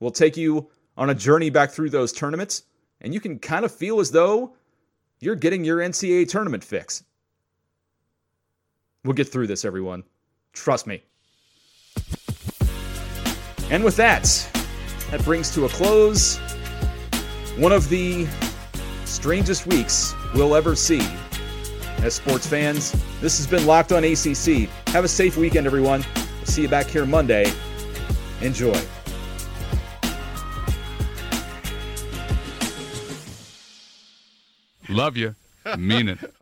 we'll 0.00 0.10
take 0.10 0.36
you 0.36 0.68
on 0.96 1.10
a 1.10 1.14
journey 1.14 1.50
back 1.50 1.70
through 1.70 1.90
those 1.90 2.12
tournaments, 2.12 2.64
and 3.00 3.12
you 3.14 3.20
can 3.20 3.38
kind 3.38 3.64
of 3.64 3.74
feel 3.74 3.98
as 3.98 4.10
though 4.10 4.54
you're 5.20 5.34
getting 5.34 5.64
your 5.64 5.78
NCAA 5.78 6.28
tournament 6.28 6.62
fix. 6.62 7.04
We'll 9.04 9.14
get 9.14 9.28
through 9.28 9.48
this, 9.48 9.64
everyone. 9.64 10.04
Trust 10.52 10.86
me. 10.86 11.02
And 13.70 13.82
with 13.82 13.96
that, 13.96 14.24
that 15.10 15.24
brings 15.24 15.52
to 15.54 15.64
a 15.64 15.68
close 15.68 16.38
one 17.56 17.72
of 17.72 17.88
the 17.88 18.26
strangest 19.04 19.66
weeks 19.66 20.14
we'll 20.34 20.54
ever 20.54 20.74
see 20.74 21.06
as 21.98 22.14
sports 22.14 22.46
fans. 22.46 22.92
This 23.20 23.36
has 23.38 23.46
been 23.46 23.66
Locked 23.66 23.92
on 23.92 24.04
ACC. 24.04 24.68
Have 24.88 25.04
a 25.04 25.08
safe 25.08 25.36
weekend, 25.36 25.66
everyone. 25.66 26.04
We'll 26.14 26.46
see 26.46 26.62
you 26.62 26.68
back 26.68 26.86
here 26.86 27.06
Monday. 27.06 27.52
Enjoy. 28.40 28.80
Love 34.88 35.16
you. 35.16 35.34
Mean 35.78 36.08
it. 36.08 36.18